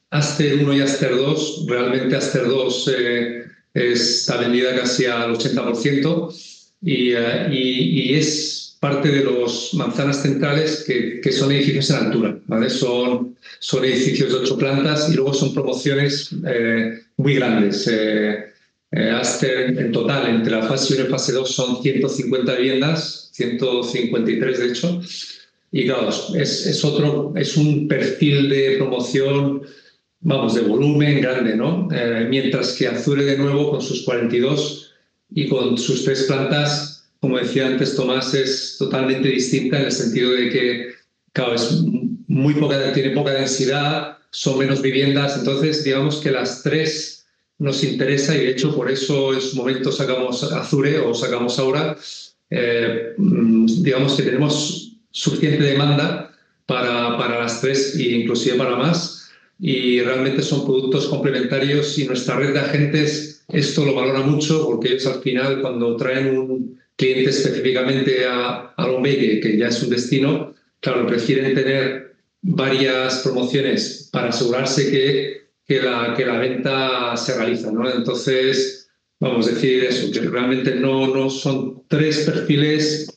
Aster 0.09 0.55
1 0.55 0.73
y 0.73 0.81
Aster 0.81 1.15
2, 1.15 1.67
realmente 1.69 2.17
Aster 2.17 2.49
2 2.49 2.91
eh, 2.97 3.45
está 3.75 4.39
vendida 4.39 4.75
casi 4.75 5.05
al 5.05 5.37
80% 5.37 6.75
y, 6.81 7.13
eh, 7.13 7.49
y, 7.51 8.13
y 8.13 8.15
es 8.15 8.72
parte 8.83 9.13
de 9.13 9.23
los 9.23 9.75
manzanas 9.75 10.23
centrales 10.23 10.83
que, 10.85 11.21
que, 11.21 11.31
son 11.31 11.53
edificios 11.53 11.89
en 11.91 11.97
altura, 12.05 12.37
¿vale? 12.47 12.69
Son, 12.69 13.37
son 13.61 13.85
edificios 13.85 14.31
de 14.31 14.39
ocho 14.39 14.59
plantas 14.59 15.09
y 15.09 15.15
luego 15.15 15.33
son 15.33 15.55
promociones 15.55 16.31
eh, 16.45 16.99
muy 17.17 17.37
grandes. 17.37 17.87
Eh, 17.87 18.45
eh, 18.91 19.11
Aster 19.11 19.79
en 19.79 19.93
total, 19.93 20.29
entre 20.31 20.57
la 20.57 20.63
fase 20.65 20.95
1 20.95 21.05
y 21.05 21.09
fase 21.09 21.33
2 21.33 21.49
son 21.49 21.81
150 21.81 22.57
viviendas, 22.57 23.31
153 23.35 24.59
de 24.59 24.67
hecho, 24.67 25.01
y 25.71 25.87
claro, 25.87 26.09
es, 26.35 26.67
es 26.67 26.85
otro, 26.85 27.35
es 27.37 27.57
un 27.57 27.87
perfil 27.87 28.49
de 28.49 28.79
promoción, 28.79 29.63
vamos, 30.23 30.57
de 30.57 30.63
volumen 30.63 31.21
grande, 31.21 31.55
¿no? 31.55 31.89
mientras 32.29 32.73
que 32.73 32.89
Azure 32.89 33.25
de 33.25 33.39
nuevo 33.39 33.71
con 33.71 33.81
sus 33.81 34.03
42 34.03 34.93
y 35.31 35.49
con 35.49 35.79
sus 35.79 36.05
tres 36.05 36.25
plantas 36.25 36.92
como 37.23 37.39
decía 37.39 37.69
antes 37.69 37.95
Tomás, 37.95 38.35
es 38.35 38.75
totalmente 38.77 39.29
distinta 39.29 39.79
en 39.79 39.85
el 39.85 39.93
sentido 39.93 40.33
de 40.33 40.51
que, 40.51 40.89
claro, 41.33 41.55
es 41.55 41.81
muy 42.27 42.55
poca, 42.55 42.93
tiene 42.93 43.11
poca 43.11 43.33
densidad, 43.33 44.19
son 44.31 44.59
menos 44.59 44.83
viviendas, 44.83 45.39
entonces 45.39 45.85
digamos 45.85 46.17
que 46.17 46.33
las 46.33 46.65
tres 46.65 47.25
nos 47.59 47.85
interesa 47.85 48.35
y 48.35 48.41
de 48.41 48.51
hecho 48.51 48.75
por 48.75 48.91
eso 48.91 49.33
en 49.35 49.41
su 49.41 49.55
momento 49.55 49.93
sacamos 49.93 50.43
Azure 50.43 50.99
o 50.99 51.15
sacamos 51.15 51.61
ahora, 51.61 51.97
eh, 52.51 53.15
digamos 53.17 54.15
que 54.15 54.25
tenemos 54.25 54.97
suficiente 55.13 55.63
demanda 55.63 56.37
para, 56.67 57.17
para 57.17 57.39
las 57.39 57.61
tres 57.61 57.95
e 57.95 58.03
inclusive 58.03 58.57
para 58.57 58.75
más. 58.75 59.31
Y 59.61 60.01
realmente 60.01 60.43
son 60.43 60.65
productos 60.65 61.07
complementarios 61.07 61.97
y 61.99 62.05
nuestra 62.05 62.35
red 62.35 62.53
de 62.53 62.59
agentes 62.59 63.45
esto 63.47 63.85
lo 63.85 63.95
valora 63.95 64.23
mucho 64.23 64.65
porque 64.67 64.89
ellos 64.89 65.07
al 65.07 65.21
final 65.21 65.61
cuando 65.61 65.97
traen 65.97 66.37
un, 66.37 66.82
cliente 67.03 67.31
específicamente 67.31 68.25
a, 68.25 68.73
a 68.77 69.03
que, 69.03 69.57
ya 69.59 69.69
es 69.69 69.83
un 69.83 69.91
destino, 69.91 70.55
claro, 70.81 71.07
prefieren 71.07 71.55
tener 71.55 72.15
varias 72.43 73.21
promociones 73.21 74.09
para 74.13 74.29
asegurarse 74.29 74.89
que, 74.91 75.49
que, 75.67 75.83
la, 75.83 76.15
que 76.17 76.25
la 76.25 76.39
venta 76.39 77.17
se 77.17 77.37
realiza. 77.37 77.73
¿no? 77.73 77.91
Entonces, 77.91 78.89
vamos 79.19 79.49
a 79.49 79.51
decir 79.51 79.85
eso, 79.85 80.13
que 80.13 80.21
realmente 80.21 80.77
no, 80.77 81.13
no 81.13 81.29
son 81.29 81.83
tres 81.89 82.21
perfiles 82.21 83.09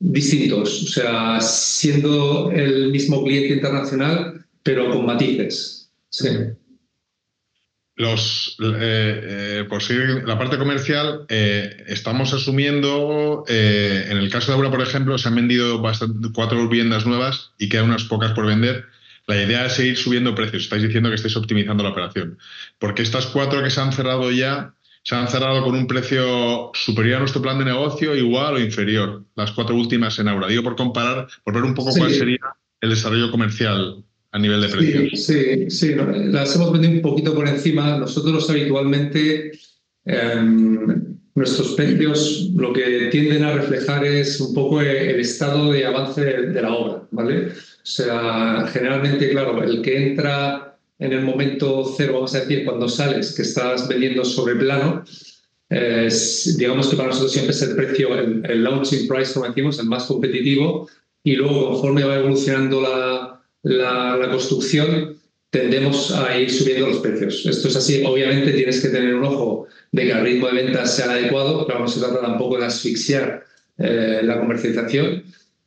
distintos, 0.00 0.82
o 0.82 0.86
sea, 0.86 1.40
siendo 1.40 2.50
el 2.50 2.90
mismo 2.90 3.22
cliente 3.22 3.54
internacional, 3.54 4.44
pero 4.64 4.90
con 4.90 5.06
matices. 5.06 5.90
Sí 6.10 6.28
los, 7.98 8.56
eh, 8.60 8.70
eh, 9.60 9.64
por 9.68 9.82
seguir 9.82 10.22
la 10.24 10.38
parte 10.38 10.56
comercial, 10.56 11.26
eh, 11.28 11.84
estamos 11.88 12.32
asumiendo, 12.32 13.44
en 13.48 14.16
el 14.16 14.30
caso 14.30 14.52
de 14.52 14.56
Aura, 14.56 14.70
por 14.70 14.80
ejemplo, 14.80 15.18
se 15.18 15.26
han 15.26 15.34
vendido 15.34 15.82
cuatro 16.32 16.68
viviendas 16.68 17.06
nuevas 17.06 17.50
y 17.58 17.68
quedan 17.68 17.86
unas 17.86 18.04
pocas 18.04 18.32
por 18.32 18.46
vender. 18.46 18.84
La 19.26 19.42
idea 19.42 19.66
es 19.66 19.72
seguir 19.72 19.96
subiendo 19.96 20.34
precios. 20.34 20.62
Estáis 20.62 20.84
diciendo 20.84 21.08
que 21.08 21.16
estáis 21.16 21.36
optimizando 21.36 21.82
la 21.82 21.90
operación. 21.90 22.38
Porque 22.78 23.02
estas 23.02 23.26
cuatro 23.26 23.62
que 23.64 23.70
se 23.70 23.80
han 23.80 23.92
cerrado 23.92 24.30
ya, 24.30 24.74
se 25.02 25.16
han 25.16 25.26
cerrado 25.26 25.64
con 25.64 25.74
un 25.74 25.88
precio 25.88 26.70
superior 26.74 27.16
a 27.16 27.20
nuestro 27.20 27.42
plan 27.42 27.58
de 27.58 27.64
negocio, 27.64 28.14
igual 28.14 28.54
o 28.54 28.60
inferior. 28.60 29.24
Las 29.34 29.50
cuatro 29.50 29.74
últimas 29.74 30.18
en 30.20 30.28
Aura. 30.28 30.46
Digo 30.46 30.62
por 30.62 30.76
comparar, 30.76 31.26
por 31.42 31.52
ver 31.52 31.64
un 31.64 31.74
poco 31.74 31.90
cuál 31.90 32.12
sería 32.12 32.38
el 32.80 32.90
desarrollo 32.90 33.32
comercial 33.32 34.04
a 34.32 34.38
nivel 34.38 34.60
de 34.60 34.68
precios. 34.68 35.24
Sí, 35.24 35.70
sí, 35.70 35.94
las 35.94 36.54
hemos 36.54 36.72
vendido 36.72 36.94
un 36.94 37.02
poquito 37.02 37.34
por 37.34 37.48
encima. 37.48 37.98
Nosotros 37.98 38.48
habitualmente 38.50 39.52
em, 40.04 41.16
nuestros 41.34 41.72
precios 41.72 42.50
lo 42.54 42.72
que 42.72 43.08
tienden 43.10 43.44
a 43.44 43.54
reflejar 43.54 44.04
es 44.04 44.40
un 44.40 44.54
poco 44.54 44.80
el 44.80 45.20
estado 45.20 45.72
de 45.72 45.86
avance 45.86 46.24
de, 46.24 46.62
la 46.62 46.72
obra, 46.72 47.08
¿vale? 47.10 47.48
O 47.48 47.90
sea, 47.90 48.68
generalmente, 48.72 49.30
claro, 49.30 49.62
el 49.62 49.80
que 49.80 50.08
entra 50.08 50.76
en 50.98 51.12
el 51.12 51.22
momento 51.22 51.94
cero, 51.96 52.14
vamos 52.14 52.34
a 52.34 52.40
decir, 52.40 52.64
cuando 52.64 52.88
sales, 52.88 53.34
que 53.34 53.42
estás 53.42 53.88
vendiendo 53.88 54.24
sobre 54.24 54.56
plano, 54.56 55.04
digamos 55.70 56.88
que 56.88 56.96
para 56.96 57.08
nosotros 57.08 57.32
siempre 57.32 57.54
es 57.54 57.62
el 57.62 57.76
precio, 57.76 58.18
el, 58.18 58.42
el 58.44 58.64
launching 58.64 59.06
price, 59.06 59.32
como 59.32 59.46
decimos, 59.46 59.78
el 59.78 59.86
más 59.86 60.04
competitivo, 60.04 60.88
y 61.22 61.36
luego 61.36 61.70
conforme 61.70 62.04
va 62.04 62.16
evolucionando 62.16 62.80
la, 62.80 63.37
la, 63.62 64.28
construcción, 64.30 65.16
tendemos 65.50 66.12
a 66.12 66.38
ir 66.38 66.50
subiendo 66.50 66.88
los 66.88 66.98
precios. 66.98 67.46
Esto 67.46 67.68
es 67.68 67.76
así. 67.76 68.02
Obviamente 68.04 68.52
tienes 68.52 68.80
que 68.80 68.88
tener 68.88 69.14
un 69.14 69.24
ojo 69.24 69.66
de 69.92 70.02
que 70.04 70.12
el 70.12 70.20
ritmo 70.20 70.48
de 70.48 70.62
ventas 70.62 70.94
sea 70.94 71.10
adecuado, 71.10 71.66
pero 71.66 71.80
no 71.80 71.88
se 71.88 72.00
trata 72.00 72.20
tampoco 72.20 72.58
de 72.58 72.66
asfixiar 72.66 73.44
eh, 73.78 74.20
la 74.22 74.40
comercialización, 74.40 75.22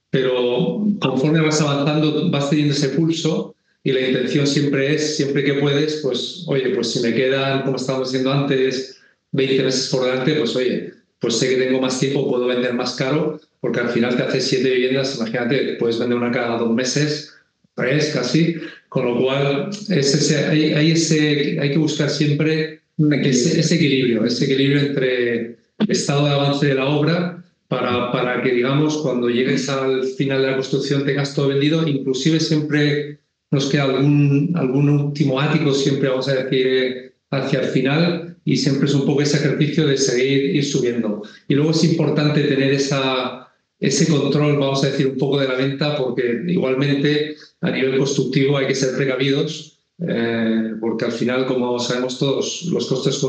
pero 0.10 0.86
conforme 1.00 1.42
vas 1.42 1.62
avanzando 1.62 2.30
vas 2.30 2.50
teniendo 2.50 2.74
ese 2.74 2.90
pulso 2.90 3.56
y 3.84 3.94
la 3.94 4.02
intención 4.02 4.46
siempre 4.46 4.94
es, 4.94 5.16
siempre 5.16 5.44
que 5.44 5.56
puedes, 5.56 6.02
pues 6.04 6.44
oye, 6.48 6.70
pues 6.70 6.92
si 6.92 7.00
me 7.00 7.14
quedan, 7.14 7.64
como 7.64 7.78
estábamos 7.78 8.12
diciendo 8.12 8.32
antes, 8.32 9.00
20 9.32 9.64
meses 9.64 9.90
por 9.90 10.04
delante, 10.04 10.34
pues 10.36 10.56
oye, 10.56 10.94
pues 11.20 11.38
sé 11.38 11.50
que 11.50 11.64
tengo 11.64 11.80
más 11.80 12.00
tiempo, 12.00 12.28
puedo 12.28 12.48
vender 12.48 12.74
más 12.74 12.96
caro 12.96 13.40
porque 13.62 13.80
al 13.80 13.90
final 13.90 14.18
te 14.18 14.24
haces 14.24 14.48
siete 14.48 14.72
viviendas, 14.72 15.16
imagínate, 15.16 15.76
puedes 15.80 15.98
vender 16.00 16.18
una 16.18 16.32
cada 16.32 16.58
dos 16.58 16.72
meses, 16.72 17.34
tres 17.76 18.12
casi, 18.14 18.56
con 18.90 19.06
lo 19.06 19.22
cual 19.22 19.70
ese, 19.90 20.46
hay, 20.46 20.92
ese, 20.92 21.60
hay 21.60 21.72
que 21.72 21.78
buscar 21.78 22.10
siempre 22.10 22.82
ese, 23.24 23.76
equilibrio, 23.76 24.26
ese 24.26 24.46
equilibrio 24.46 24.80
entre 24.80 25.58
estado 25.88 26.26
de 26.26 26.32
avance 26.32 26.68
de 26.68 26.76
la 26.76 26.86
obra 26.86 27.44
para, 27.68 28.12
para, 28.12 28.42
que, 28.44 28.52
digamos, 28.52 28.98
cuando 28.98 29.30
llegues 29.30 29.70
al 29.70 30.04
final 30.04 30.42
de 30.42 30.48
la 30.50 30.56
construcción 30.56 31.06
tengas 31.06 31.34
todo 31.34 31.48
vendido. 31.48 31.88
Inclusive 31.88 32.40
siempre 32.40 33.20
nos 33.50 33.68
queda 33.68 33.86
algún, 33.86 34.52
algún 34.56 34.90
último 34.90 35.40
ático, 35.40 35.74
siempre 35.74 36.10
vamos 36.10 36.28
a 36.28 36.44
decir, 36.44 37.14
hacia 37.32 37.62
el 37.62 37.68
final 37.68 38.38
y 38.44 38.58
siempre 38.58 38.88
es 38.88 38.94
un 38.94 39.06
poco 39.06 39.22
ese 39.22 39.38
ejercicio 39.38 39.88
de 39.88 39.98
seguir 39.98 40.56
ir 40.56 40.66
subiendo. 40.66 41.24
Y 41.48 41.56
luego 41.56 41.72
es 41.72 41.84
importante 41.84 42.44
tener 42.44 42.74
esa, 42.74 43.41
ese 43.82 44.08
control, 44.08 44.58
vamos 44.58 44.84
a 44.84 44.92
decir, 44.92 45.08
un 45.08 45.18
poco 45.18 45.40
de 45.40 45.48
la 45.48 45.56
venta, 45.56 45.98
porque 45.98 46.44
igualmente 46.48 47.36
a 47.62 47.72
nivel 47.72 47.98
constructivo 47.98 48.56
hay 48.56 48.68
que 48.68 48.76
ser 48.76 48.96
precavidos, 48.96 49.80
eh, 50.08 50.76
porque 50.80 51.06
al 51.06 51.12
final, 51.12 51.48
como 51.48 51.80
sabemos 51.80 52.20
todos, 52.20 52.64
los 52.72 52.86
costes 52.88 53.20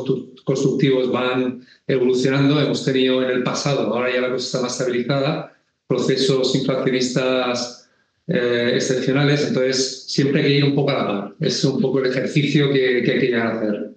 constructivos 0.45 1.11
van 1.11 1.67
evolucionando. 1.87 2.61
Hemos 2.61 2.85
tenido 2.85 3.23
en 3.23 3.31
el 3.31 3.43
pasado, 3.43 3.95
ahora 3.95 4.13
ya 4.13 4.21
la 4.21 4.31
cosa 4.31 4.45
está 4.45 4.61
más 4.61 4.79
estabilizada, 4.79 5.57
procesos 5.87 6.55
inflacionistas 6.55 7.89
eh, 8.27 8.73
excepcionales, 8.75 9.47
entonces 9.49 10.05
siempre 10.07 10.43
hay 10.43 10.49
que 10.49 10.55
ir 10.59 10.65
un 10.65 10.75
poco 10.75 10.91
a 10.91 10.95
la 10.95 11.07
par. 11.07 11.35
Es 11.41 11.65
un 11.65 11.81
poco 11.81 11.99
el 12.01 12.11
ejercicio 12.11 12.71
que, 12.71 13.03
que 13.03 13.11
hay 13.11 13.21
que 13.21 13.27
llegar 13.27 13.47
a 13.47 13.59
hacer. 13.59 13.93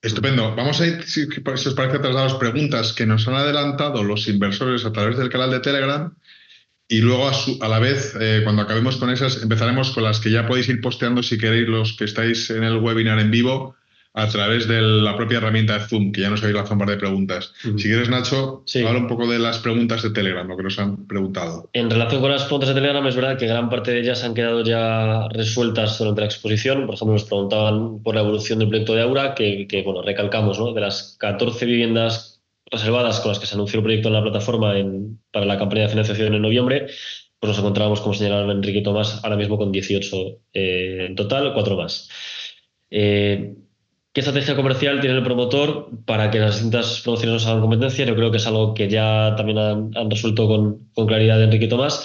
Estupendo. 0.00 0.54
Vamos 0.54 0.80
a 0.80 0.86
ir, 0.86 1.02
si, 1.04 1.24
os 1.24 1.74
parece, 1.74 1.96
a 1.98 2.10
las 2.10 2.34
preguntas 2.34 2.92
que 2.92 3.04
nos 3.04 3.26
han 3.26 3.34
adelantado 3.34 4.04
los 4.04 4.28
inversores 4.28 4.84
a 4.84 4.92
través 4.92 5.16
del 5.16 5.28
canal 5.28 5.50
de 5.50 5.60
Telegram 5.60 6.14
y 6.86 7.00
luego 7.00 7.28
a, 7.60 7.68
la 7.68 7.78
vez, 7.80 8.16
eh, 8.18 8.40
cuando 8.44 8.62
acabemos 8.62 8.96
con 8.96 9.10
esas, 9.10 9.42
empezaremos 9.42 9.90
con 9.90 10.04
las 10.04 10.20
que 10.20 10.30
ya 10.30 10.46
podéis 10.46 10.68
ir 10.68 10.80
posteando 10.80 11.22
si 11.22 11.36
queréis 11.36 11.68
los 11.68 11.96
que 11.96 12.04
estáis 12.04 12.48
en 12.50 12.62
el 12.62 12.76
webinar 12.76 13.18
en 13.18 13.30
vivo 13.30 13.76
a 14.14 14.28
través 14.28 14.66
de 14.66 14.80
la 14.80 15.16
propia 15.16 15.38
herramienta 15.38 15.74
de 15.74 15.80
Zoom, 15.80 16.12
que 16.12 16.22
ya 16.22 16.30
nos 16.30 16.40
habéis 16.42 16.56
lanzado 16.56 16.74
un 16.74 16.78
par 16.80 16.90
de 16.90 16.96
preguntas. 16.96 17.52
Si 17.62 17.84
quieres, 17.84 18.08
Nacho, 18.08 18.64
habla 18.84 18.98
un 18.98 19.06
poco 19.06 19.30
de 19.30 19.38
las 19.38 19.58
preguntas 19.58 20.02
de 20.02 20.10
Telegram, 20.10 20.46
lo 20.46 20.56
que 20.56 20.62
nos 20.62 20.78
han 20.78 21.06
preguntado. 21.06 21.70
En 21.72 21.90
relación 21.90 22.20
con 22.20 22.30
las 22.30 22.44
preguntas 22.44 22.70
de 22.70 22.74
Telegram, 22.74 23.06
es 23.06 23.14
verdad 23.14 23.38
que 23.38 23.46
gran 23.46 23.68
parte 23.68 23.92
de 23.92 24.00
ellas 24.00 24.24
han 24.24 24.34
quedado 24.34 24.64
ya 24.64 25.28
resueltas 25.28 25.98
durante 25.98 26.22
la 26.22 26.26
exposición. 26.26 26.86
Por 26.86 26.94
ejemplo, 26.96 27.12
nos 27.12 27.24
preguntaban 27.24 28.02
por 28.02 28.14
la 28.14 28.22
evolución 28.22 28.58
del 28.58 28.68
proyecto 28.68 28.94
de 28.94 29.02
Aura, 29.02 29.34
que, 29.34 29.82
bueno, 29.84 30.02
recalcamos, 30.02 30.58
¿no? 30.58 30.72
De 30.72 30.80
las 30.80 31.16
14 31.20 31.66
viviendas 31.66 32.42
reservadas 32.70 33.20
con 33.20 33.30
las 33.30 33.38
que 33.38 33.46
se 33.46 33.54
anunció 33.54 33.78
el 33.78 33.84
proyecto 33.84 34.08
en 34.08 34.14
la 34.14 34.22
plataforma 34.22 34.74
para 35.30 35.46
la 35.46 35.58
campaña 35.58 35.82
de 35.82 35.88
financiación 35.88 36.34
en 36.34 36.42
noviembre, 36.42 36.88
pues 37.38 37.50
nos 37.50 37.58
encontramos, 37.58 38.00
como 38.00 38.14
señalaba 38.14 38.50
Enrique 38.50 38.82
Tomás, 38.82 39.20
ahora 39.22 39.36
mismo 39.36 39.56
con 39.56 39.70
18 39.70 40.16
eh, 40.52 41.06
en 41.08 41.14
total, 41.14 41.54
cuatro 41.54 41.76
más. 41.76 42.10
Eh, 42.90 43.54
¿Qué 44.18 44.22
estrategia 44.22 44.56
comercial 44.56 45.00
tiene 45.00 45.14
el 45.14 45.22
promotor 45.22 45.90
para 46.04 46.28
que 46.28 46.40
las 46.40 46.54
distintas 46.56 47.02
promociones 47.02 47.34
nos 47.34 47.46
hagan 47.46 47.60
competencia? 47.60 48.04
Yo 48.04 48.16
creo 48.16 48.32
que 48.32 48.38
es 48.38 48.46
algo 48.48 48.74
que 48.74 48.88
ya 48.88 49.36
también 49.36 49.58
han, 49.58 50.10
resuelto 50.10 50.48
con, 50.48 51.06
claridad 51.06 51.40
Enrique 51.40 51.68
Tomás. 51.68 52.04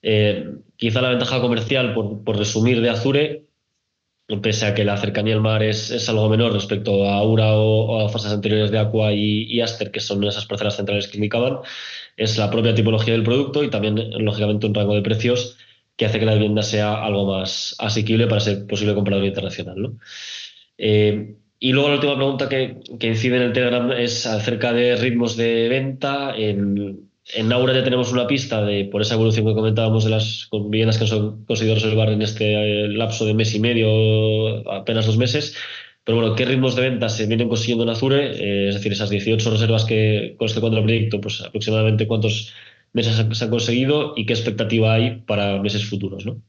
Eh, 0.00 0.52
quizá 0.76 1.02
la 1.02 1.08
ventaja 1.08 1.40
comercial, 1.40 1.94
por, 1.94 2.38
resumir, 2.38 2.80
de 2.80 2.90
Azure, 2.90 3.46
pese 4.40 4.66
a 4.66 4.74
que 4.76 4.84
la 4.84 4.96
cercanía 4.98 5.34
al 5.34 5.40
mar 5.40 5.64
es, 5.64 6.08
algo 6.08 6.28
menor 6.28 6.52
respecto 6.52 7.10
a 7.10 7.16
Aura 7.16 7.54
o, 7.54 8.06
a 8.06 8.08
fases 8.08 8.30
anteriores 8.30 8.70
de 8.70 8.78
Aqua 8.78 9.12
y, 9.12 9.60
Aster, 9.60 9.90
que 9.90 9.98
son 9.98 10.22
esas 10.22 10.46
parcelas 10.46 10.76
centrales 10.76 11.08
que 11.08 11.16
indicaban, 11.16 11.58
es 12.16 12.38
la 12.38 12.52
propia 12.52 12.72
tipología 12.72 13.14
del 13.14 13.24
producto 13.24 13.64
y 13.64 13.68
también, 13.68 13.96
lógicamente, 14.24 14.68
un 14.68 14.74
rango 14.74 14.94
de 14.94 15.02
precios 15.02 15.56
que 15.96 16.06
hace 16.06 16.20
que 16.20 16.24
la 16.24 16.34
vivienda 16.34 16.62
sea 16.62 17.04
algo 17.04 17.26
más 17.26 17.74
asequible 17.80 18.28
para 18.28 18.42
ser 18.42 18.64
posible 18.64 18.94
comprador 18.94 19.24
internacional. 19.24 19.82
¿no? 19.82 19.98
Eh, 20.78 21.34
y 21.60 21.72
luego 21.72 21.88
la 21.88 21.94
última 21.96 22.16
pregunta 22.16 22.48
que, 22.48 22.80
que, 22.98 23.08
incide 23.08 23.36
en 23.36 23.42
el 23.42 23.52
Telegram 23.52 23.90
es 23.92 24.26
acerca 24.26 24.72
de 24.72 24.96
ritmos 24.96 25.36
de 25.36 25.68
venta. 25.68 26.34
En, 26.36 27.08
en 27.34 27.52
Aura 27.52 27.74
ya 27.74 27.84
tenemos 27.84 28.12
una 28.12 28.26
pista 28.26 28.64
de 28.64 28.84
por 28.86 29.02
esa 29.02 29.14
evolución 29.14 29.46
que 29.46 29.54
comentábamos 29.54 30.04
de 30.04 30.10
las 30.10 30.48
viviendas 30.52 30.98
que 30.98 31.06
son 31.06 31.44
conseguido 31.44 31.74
reservar 31.74 32.10
en 32.10 32.22
este 32.22 32.84
eh, 32.84 32.88
lapso 32.88 33.26
de 33.26 33.34
mes 33.34 33.54
y 33.54 33.60
medio, 33.60 34.70
apenas 34.70 35.06
dos 35.06 35.18
meses. 35.18 35.56
Pero 36.04 36.18
bueno, 36.18 36.34
¿qué 36.36 36.44
ritmos 36.46 36.74
de 36.76 36.82
venta 36.82 37.08
se 37.08 37.26
vienen 37.26 37.48
consiguiendo 37.48 37.84
en 37.84 37.90
Azure? 37.90 38.30
Eh, 38.32 38.68
es 38.68 38.76
decir, 38.76 38.92
esas 38.92 39.10
18 39.10 39.50
reservas 39.50 39.84
que 39.84 40.36
con 40.38 40.46
este 40.46 40.60
cuando 40.60 40.78
el 40.78 40.84
proyecto, 40.84 41.20
pues 41.20 41.40
aproximadamente 41.42 42.06
cuántos 42.06 42.54
meses 42.92 43.16
se 43.30 43.44
han 43.44 43.50
conseguido 43.50 44.14
y 44.16 44.24
qué 44.26 44.32
expectativa 44.32 44.94
hay 44.94 45.22
para 45.26 45.60
meses 45.60 45.84
futuros, 45.84 46.24
¿no? 46.24 46.42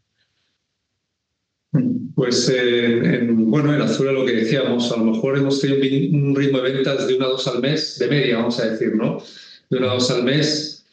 Pues 2.15 2.49
eh, 2.49 2.97
en, 2.97 3.49
bueno, 3.49 3.73
en 3.73 3.81
Azura 3.81 4.11
lo 4.11 4.25
que 4.25 4.33
decíamos, 4.33 4.91
a 4.91 4.97
lo 4.97 5.05
mejor 5.05 5.37
hemos 5.37 5.61
tenido 5.61 5.79
un 6.17 6.35
ritmo 6.35 6.59
de 6.59 6.73
ventas 6.73 7.07
de 7.07 7.15
una 7.15 7.25
a 7.25 7.29
dos 7.29 7.47
al 7.47 7.61
mes, 7.61 7.99
de 7.99 8.07
media, 8.07 8.37
vamos 8.37 8.59
a 8.59 8.71
decir, 8.71 8.95
¿no? 8.95 9.21
De 9.69 9.77
una 9.77 9.91
a 9.91 9.93
dos 9.93 10.09
al 10.09 10.23
mes, 10.23 10.85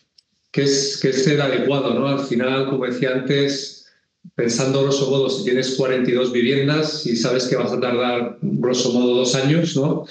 que 0.50 0.62
es, 0.62 0.98
que 1.00 1.08
es 1.08 1.26
el 1.26 1.40
adecuado, 1.40 1.94
¿no? 1.94 2.06
Al 2.06 2.20
final, 2.20 2.68
como 2.68 2.84
decía 2.84 3.12
antes, 3.12 3.86
pensando 4.34 4.82
grosso 4.82 5.10
modo, 5.10 5.30
si 5.30 5.44
tienes 5.44 5.74
42 5.76 6.32
viviendas 6.32 7.06
y 7.06 7.16
sabes 7.16 7.46
que 7.46 7.56
vas 7.56 7.72
a 7.72 7.80
tardar 7.80 8.38
grosso 8.42 8.92
modo 8.92 9.14
dos 9.16 9.34
años, 9.34 9.76
¿no? 9.76 10.04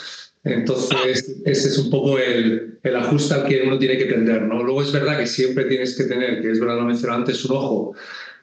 Entonces, 0.44 1.42
ese 1.46 1.68
es 1.68 1.78
un 1.78 1.90
poco 1.90 2.18
el, 2.20 2.80
el, 2.84 2.96
ajuste 2.96 3.34
al 3.34 3.46
que 3.46 3.64
uno 3.66 3.80
tiene 3.80 3.98
que 3.98 4.06
tender, 4.06 4.44
¿no? 4.44 4.64
Luego 4.64 4.82
es 4.82 4.92
verdad 4.92 5.18
que 5.20 5.28
siempre 5.28 5.66
tienes 5.66 5.96
que 5.96 6.04
tener, 6.04 6.42
que 6.42 6.52
es 6.52 6.60
verdad, 6.60 6.78
lo 6.78 6.86
mencioné 6.86 7.16
antes, 7.16 7.46
un 7.46 7.56
ojo 7.56 7.96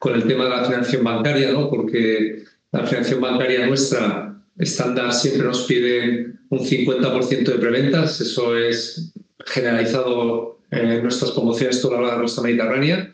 con 0.02 0.16
el 0.16 0.26
tema 0.26 0.44
de 0.44 0.50
la 0.50 0.64
financiación 0.64 1.04
bancaria, 1.04 1.52
¿no? 1.52 1.70
porque 1.70 2.42
la 2.72 2.84
financiación 2.84 3.20
bancaria 3.20 3.66
nuestra 3.68 4.36
estándar 4.58 5.12
siempre 5.12 5.46
nos 5.46 5.62
pide 5.62 6.32
un 6.48 6.58
50% 6.58 7.44
de 7.44 7.58
preventas, 7.58 8.20
eso 8.20 8.58
es 8.58 9.12
generalizado 9.46 10.58
en 10.72 11.04
nuestras 11.04 11.30
promociones 11.30 11.80
toda 11.80 12.00
la 12.00 12.20
costa 12.20 12.42
mediterránea, 12.42 13.12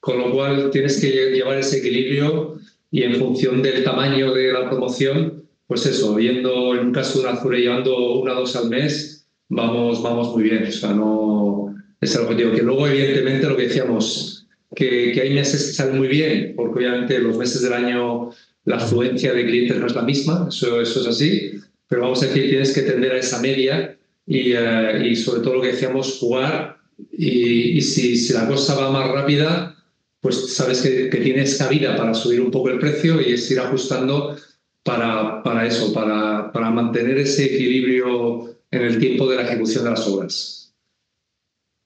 con 0.00 0.18
lo 0.18 0.32
cual 0.32 0.70
tienes 0.72 1.00
que 1.00 1.30
llevar 1.30 1.56
ese 1.58 1.78
equilibrio 1.78 2.56
y 2.90 3.04
en 3.04 3.14
función 3.14 3.62
del 3.62 3.84
tamaño 3.84 4.34
de 4.34 4.52
la 4.52 4.68
promoción, 4.68 5.44
pues 5.68 5.86
eso, 5.86 6.18
yendo 6.18 6.74
en 6.74 6.86
un 6.86 6.92
caso 6.92 7.20
de 7.20 7.28
una 7.28 7.38
Azure 7.38 7.60
llevando 7.60 8.18
una 8.18 8.32
o 8.32 8.40
dos 8.40 8.56
al 8.56 8.70
mes, 8.70 9.24
vamos, 9.48 10.02
vamos 10.02 10.34
muy 10.34 10.42
bien, 10.42 10.64
o 10.66 10.72
sea, 10.72 10.94
no 10.94 11.76
es 12.00 12.12
el 12.16 12.22
objetivo. 12.22 12.50
Que 12.50 12.62
luego, 12.62 12.88
evidentemente, 12.88 13.46
lo 13.46 13.56
que 13.56 13.68
decíamos, 13.68 14.43
que, 14.74 15.20
hay 15.20 15.30
meses 15.34 15.76
que 15.76 15.84
muy 15.84 16.08
bien, 16.08 16.54
porque 16.56 16.78
obviamente 16.78 17.18
los 17.18 17.36
meses 17.36 17.62
del 17.62 17.72
año 17.72 18.30
la 18.64 18.76
afluencia 18.76 19.32
de 19.32 19.46
clientes 19.46 19.76
no 19.76 19.86
es 19.86 19.94
la 19.94 20.02
misma, 20.02 20.46
eso, 20.48 20.80
es 20.80 20.96
así, 21.06 21.52
pero 21.88 22.02
vamos 22.02 22.22
a 22.22 22.26
decir, 22.26 22.48
tienes 22.48 22.72
que 22.72 22.82
tender 22.82 23.12
a 23.12 23.18
esa 23.18 23.40
media 23.40 23.96
y, 24.26 24.52
eh, 24.52 25.14
sobre 25.16 25.42
todo 25.42 25.54
lo 25.54 25.60
que 25.60 25.72
decíamos, 25.72 26.18
jugar 26.18 26.78
y, 27.12 27.78
y 27.78 27.80
si, 27.80 28.16
si, 28.16 28.32
la 28.32 28.46
cosa 28.46 28.74
va 28.74 28.90
más 28.90 29.10
rápida, 29.10 29.76
pues 30.20 30.54
sabes 30.54 30.80
que, 30.80 31.10
que, 31.10 31.18
tienes 31.18 31.58
cabida 31.58 31.96
para 31.96 32.14
subir 32.14 32.40
un 32.40 32.50
poco 32.50 32.70
el 32.70 32.78
precio 32.78 33.20
y 33.20 33.34
es 33.34 33.50
ir 33.50 33.60
ajustando 33.60 34.36
para, 34.82 35.42
para 35.42 35.66
eso, 35.66 35.92
para, 35.92 36.50
para 36.52 36.70
mantener 36.70 37.18
ese 37.18 37.46
equilibrio 37.46 38.54
en 38.70 38.82
el 38.82 38.98
tiempo 38.98 39.28
de 39.28 39.36
la 39.36 39.42
ejecución 39.42 39.84
de 39.84 39.90
las 39.90 40.06
obras. 40.06 40.63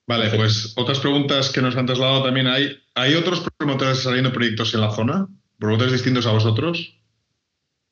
Vale, 0.08 0.30
pues 0.34 0.72
otras 0.76 1.00
preguntas 1.00 1.50
que 1.50 1.60
nos 1.60 1.76
han 1.76 1.84
trasladado 1.84 2.24
también 2.24 2.46
hay. 2.46 2.78
¿Hay 2.94 3.14
otros 3.14 3.44
promotores 3.58 3.98
saliendo 3.98 4.32
proyectos 4.32 4.72
en 4.72 4.80
la 4.80 4.90
zona? 4.90 5.28
¿Promotores 5.58 5.92
distintos 5.92 6.26
a 6.26 6.32
vosotros? 6.32 6.94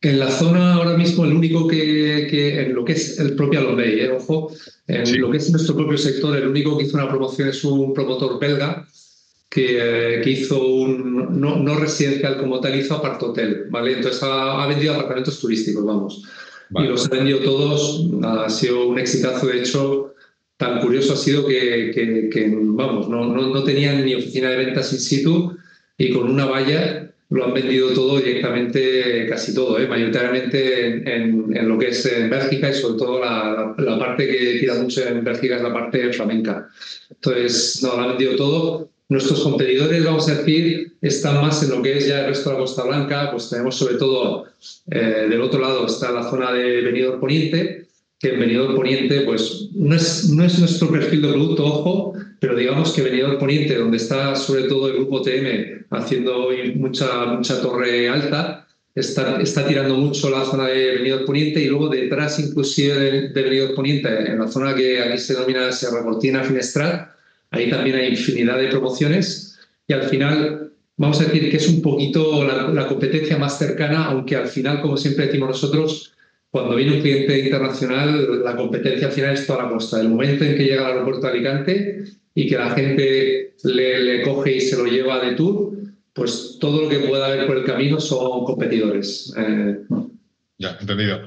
En 0.00 0.18
la 0.18 0.30
zona 0.30 0.74
ahora 0.74 0.96
mismo 0.96 1.26
el 1.26 1.34
único 1.34 1.68
que, 1.68 2.62
en 2.62 2.74
lo 2.74 2.86
que 2.86 2.92
es 2.92 3.18
el 3.18 3.36
propio 3.36 3.60
Alomey, 3.60 4.00
¿eh? 4.00 4.10
ojo, 4.10 4.50
en 4.86 5.20
lo 5.20 5.30
que 5.30 5.36
es 5.36 5.50
nuestro 5.50 5.76
propio 5.76 5.98
sector, 5.98 6.34
el 6.36 6.48
único 6.48 6.78
que 6.78 6.84
hizo 6.84 6.96
una 6.96 7.08
promoción 7.08 7.50
es 7.50 7.62
un 7.64 7.92
promotor 7.92 8.40
belga 8.40 8.86
que, 9.50 10.20
que 10.24 10.30
hizo 10.30 10.58
un, 10.66 11.38
no, 11.38 11.56
no, 11.56 11.74
residencial 11.76 12.38
como 12.38 12.60
tal, 12.60 12.78
hizo 12.78 12.94
apart-hotel, 12.94 13.66
¿vale? 13.70 13.92
Entonces 13.92 14.22
ha, 14.22 14.66
vendido 14.66 14.94
apartamentos 14.94 15.38
turísticos, 15.38 15.84
vamos. 15.84 16.22
Y 16.70 16.82
los 16.84 17.06
ha 17.06 17.10
vendido 17.10 17.40
todos, 17.40 18.06
ha 18.22 18.48
sido 18.48 18.88
un 18.88 18.98
exitazo, 18.98 19.46
de 19.46 19.60
hecho, 19.60 20.14
tan 20.56 20.80
curioso 20.80 21.12
ha 21.12 21.16
sido 21.16 21.46
que, 21.46 22.50
vamos, 22.52 23.08
no, 23.08 23.26
no, 23.26 23.64
tenían 23.64 24.04
ni 24.04 24.14
oficina 24.14 24.50
de 24.50 24.56
ventas 24.56 24.92
in 24.92 24.98
situ 24.98 25.56
y 25.98 26.12
con 26.12 26.30
una 26.30 26.46
valla 26.46 27.12
lo 27.28 27.44
han 27.44 27.54
vendido 27.54 27.90
todo 27.90 28.18
directamente, 28.18 29.26
casi 29.28 29.52
todo, 29.52 29.78
¿eh? 29.80 29.88
mayoritariamente 29.88 31.12
en, 31.12 31.68
lo 31.68 31.76
que 31.78 31.88
es 31.88 32.06
en 32.06 32.30
Bélgica 32.30 32.70
y 32.70 32.74
sobre 32.74 32.98
todo 32.98 33.20
la, 33.20 33.74
la, 33.76 33.98
parte 33.98 34.28
que 34.28 34.58
tira 34.60 34.74
mucho 34.74 35.02
en 35.04 35.24
Bélgica 35.24 35.56
es 35.56 35.62
la 35.62 35.72
parte 35.72 36.12
flamenca. 36.12 36.68
Entonces, 37.10 37.82
no, 37.82 37.96
lo 37.96 38.02
han 38.02 38.08
vendido 38.10 38.36
todo. 38.36 38.90
Nuestros 39.08 39.40
competidores, 39.40 40.04
vamos 40.04 40.28
a 40.28 40.36
decir, 40.36 40.92
están 41.00 41.40
más 41.40 41.62
en 41.62 41.70
lo 41.70 41.82
que 41.82 41.98
es 41.98 42.06
ya 42.06 42.20
el 42.20 42.26
resto 42.28 42.50
de 42.50 42.54
la 42.54 42.60
Costa 42.60 42.84
Blanca, 42.84 43.30
pues 43.30 43.50
tenemos 43.50 43.76
sobre 43.76 43.96
todo, 43.96 44.46
eh, 44.90 45.26
del 45.28 45.42
otro 45.42 45.60
lado 45.60 45.86
está 45.86 46.10
la 46.12 46.28
zona 46.28 46.52
de 46.52 46.82
Benidorm 46.82 47.20
Poniente, 47.20 47.85
que 48.18 48.28
en 48.28 48.40
Benidorm 48.40 48.74
Poniente 48.74 49.20
pues, 49.22 49.68
no 49.74 49.94
es, 49.94 50.30
no 50.30 50.44
es 50.44 50.58
nuestro 50.58 50.90
perfil 50.90 51.22
de 51.22 51.28
producto, 51.28 51.64
ojo, 51.64 52.12
pero 52.40 52.56
digamos 52.56 52.92
que 52.92 53.02
Benidorm 53.02 53.38
Poniente, 53.38 53.76
donde 53.76 53.98
está 53.98 54.34
sobre 54.34 54.64
todo 54.64 54.88
el 54.88 54.94
grupo 54.94 55.22
TM 55.22 55.84
haciendo 55.90 56.48
mucha, 56.76 57.26
mucha 57.26 57.60
torre 57.60 58.08
alta, 58.08 58.66
está, 58.94 59.40
está 59.40 59.66
tirando 59.66 59.96
mucho 59.96 60.30
la 60.30 60.44
zona 60.44 60.68
de 60.68 60.96
Benidorm 60.96 61.26
Poniente 61.26 61.60
y 61.60 61.66
luego 61.66 61.88
detrás 61.88 62.38
inclusive 62.38 63.30
de, 63.30 63.42
Benidorm 63.42 63.74
Poniente, 63.74 64.08
en 64.08 64.38
la 64.38 64.48
zona 64.48 64.74
que 64.74 65.00
aquí 65.00 65.18
se 65.18 65.34
denomina 65.34 65.70
Sierra 65.72 66.02
Cortina 66.02 66.42
Finestrat, 66.42 67.10
ahí 67.50 67.68
también 67.68 67.96
hay 67.96 68.08
infinidad 68.08 68.58
de 68.58 68.68
promociones 68.68 69.58
y 69.86 69.92
al 69.92 70.04
final 70.04 70.72
vamos 70.96 71.20
a 71.20 71.24
decir 71.24 71.50
que 71.50 71.58
es 71.58 71.68
un 71.68 71.82
poquito 71.82 72.44
la, 72.44 72.68
la 72.68 72.88
competencia 72.88 73.36
más 73.36 73.58
cercana, 73.58 74.06
aunque 74.06 74.36
al 74.36 74.48
final, 74.48 74.80
como 74.80 74.96
siempre 74.96 75.26
decimos 75.26 75.50
nosotros, 75.50 76.15
cuando 76.50 76.76
viene 76.76 76.96
un 76.96 77.02
cliente 77.02 77.38
internacional, 77.38 78.42
la 78.42 78.56
competencia 78.56 79.08
al 79.08 79.12
final 79.12 79.34
es 79.34 79.46
toda 79.46 79.64
la 79.64 79.68
costa. 79.68 80.00
El 80.00 80.08
momento 80.08 80.44
en 80.44 80.56
que 80.56 80.64
llega 80.64 80.86
al 80.86 80.92
aeropuerto 80.92 81.26
de 81.26 81.32
Alicante 81.32 82.04
y 82.34 82.48
que 82.48 82.56
la 82.56 82.70
gente 82.70 83.54
le, 83.64 84.22
coge 84.22 84.56
y 84.56 84.60
se 84.60 84.76
lo 84.76 84.86
lleva 84.86 85.24
de 85.24 85.34
tour, 85.34 85.72
pues 86.12 86.58
todo 86.60 86.82
lo 86.82 86.88
que 86.88 87.00
pueda 87.00 87.26
haber 87.26 87.46
por 87.46 87.58
el 87.58 87.64
camino 87.64 88.00
son 88.00 88.44
competidores. 88.44 89.34
Eh, 89.36 89.76
ya, 90.58 90.78
entendido. 90.80 91.26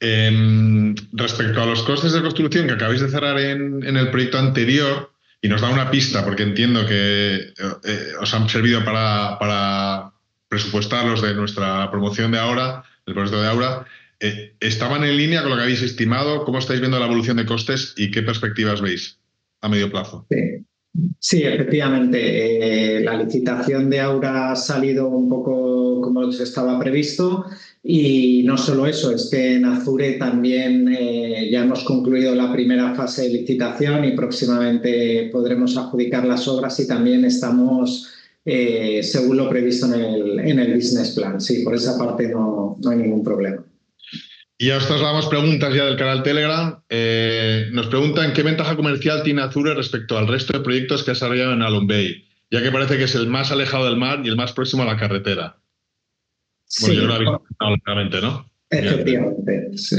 Eh, 0.00 0.94
respecto 1.12 1.62
a 1.62 1.66
los 1.66 1.82
costes 1.82 2.12
de 2.12 2.22
construcción 2.22 2.66
que 2.66 2.72
acabáis 2.72 3.02
de 3.02 3.10
cerrar 3.10 3.38
en, 3.38 3.84
el 3.84 4.10
proyecto 4.10 4.38
anterior, 4.38 5.10
y 5.42 5.48
nos 5.48 5.62
da 5.62 5.70
una 5.70 5.90
pista, 5.90 6.24
porque 6.24 6.42
entiendo 6.42 6.86
que 6.86 7.36
eh, 7.36 8.12
os 8.20 8.34
han 8.34 8.48
servido 8.48 8.84
para, 8.84 9.38
para 9.38 10.12
presupuestar 10.48 11.06
los 11.06 11.22
de 11.22 11.34
nuestra 11.34 11.90
promoción 11.90 12.32
de 12.32 12.38
ahora, 12.38 12.84
el 13.06 13.14
proyecto 13.14 13.40
de 13.40 13.48
ahora, 13.48 13.86
eh, 14.20 14.54
¿estaban 14.60 15.02
en 15.02 15.16
línea 15.16 15.40
con 15.40 15.50
lo 15.50 15.56
que 15.56 15.62
habéis 15.62 15.82
estimado? 15.82 16.44
¿Cómo 16.44 16.58
estáis 16.58 16.80
viendo 16.80 16.98
la 16.98 17.06
evolución 17.06 17.38
de 17.38 17.46
costes 17.46 17.94
y 17.96 18.10
qué 18.10 18.22
perspectivas 18.22 18.82
veis 18.82 19.18
a 19.62 19.68
medio 19.68 19.90
plazo? 19.90 20.26
Sí. 20.30 20.64
Sí, 21.18 21.42
efectivamente. 21.42 22.98
Eh, 22.98 23.00
la 23.00 23.16
licitación 23.16 23.88
de 23.88 24.00
Aura 24.00 24.52
ha 24.52 24.56
salido 24.56 25.08
un 25.08 25.28
poco 25.28 26.00
como 26.02 26.30
se 26.32 26.42
estaba 26.42 26.78
previsto 26.78 27.46
y 27.82 28.42
no 28.44 28.58
solo 28.58 28.86
eso, 28.86 29.12
es 29.12 29.28
que 29.30 29.54
en 29.54 29.64
Azure 29.64 30.14
también 30.14 30.88
eh, 30.92 31.48
ya 31.50 31.62
hemos 31.62 31.84
concluido 31.84 32.34
la 32.34 32.52
primera 32.52 32.94
fase 32.94 33.22
de 33.22 33.28
licitación 33.30 34.04
y 34.04 34.16
próximamente 34.16 35.30
podremos 35.32 35.76
adjudicar 35.76 36.26
las 36.26 36.46
obras 36.48 36.78
y 36.80 36.86
también 36.86 37.24
estamos 37.24 38.08
según 38.42 39.36
lo 39.36 39.48
previsto 39.48 39.86
en 39.86 39.92
el, 39.92 40.40
en 40.40 40.58
el, 40.58 40.74
business 40.74 41.10
plan. 41.10 41.40
Sí, 41.40 41.62
por 41.62 41.74
esa 41.74 41.96
parte 41.96 42.26
no, 42.28 42.76
no 42.82 42.90
hay 42.90 42.96
ningún 42.96 43.22
problema. 43.22 43.62
Y 44.60 44.66
ya 44.66 44.76
os 44.76 44.86
trasladamos 44.86 45.26
preguntas 45.28 45.74
ya 45.74 45.86
del 45.86 45.96
canal 45.96 46.22
Telegram. 46.22 46.82
Eh, 46.90 47.70
nos 47.72 47.86
preguntan 47.86 48.34
qué 48.34 48.42
ventaja 48.42 48.76
comercial 48.76 49.22
tiene 49.22 49.40
Azure 49.40 49.72
respecto 49.72 50.18
al 50.18 50.28
resto 50.28 50.52
de 50.52 50.62
proyectos 50.62 51.02
que 51.02 51.12
ha 51.12 51.14
desarrollado 51.14 51.54
en 51.54 51.62
Alum 51.62 51.86
Bay, 51.86 52.28
ya 52.50 52.62
que 52.62 52.70
parece 52.70 52.98
que 52.98 53.04
es 53.04 53.14
el 53.14 53.26
más 53.26 53.50
alejado 53.50 53.86
del 53.86 53.96
mar 53.96 54.20
y 54.22 54.28
el 54.28 54.36
más 54.36 54.52
próximo 54.52 54.82
a 54.82 54.84
la 54.84 54.98
carretera. 54.98 55.56
Sí, 56.66 56.88
bueno, 56.88 57.00
yo 57.00 57.08
lo 57.08 57.14
habéis 57.14 57.30
comentado 57.58 58.20
¿no? 58.20 58.50
Efectivamente, 58.68 59.78
sí. 59.78 59.96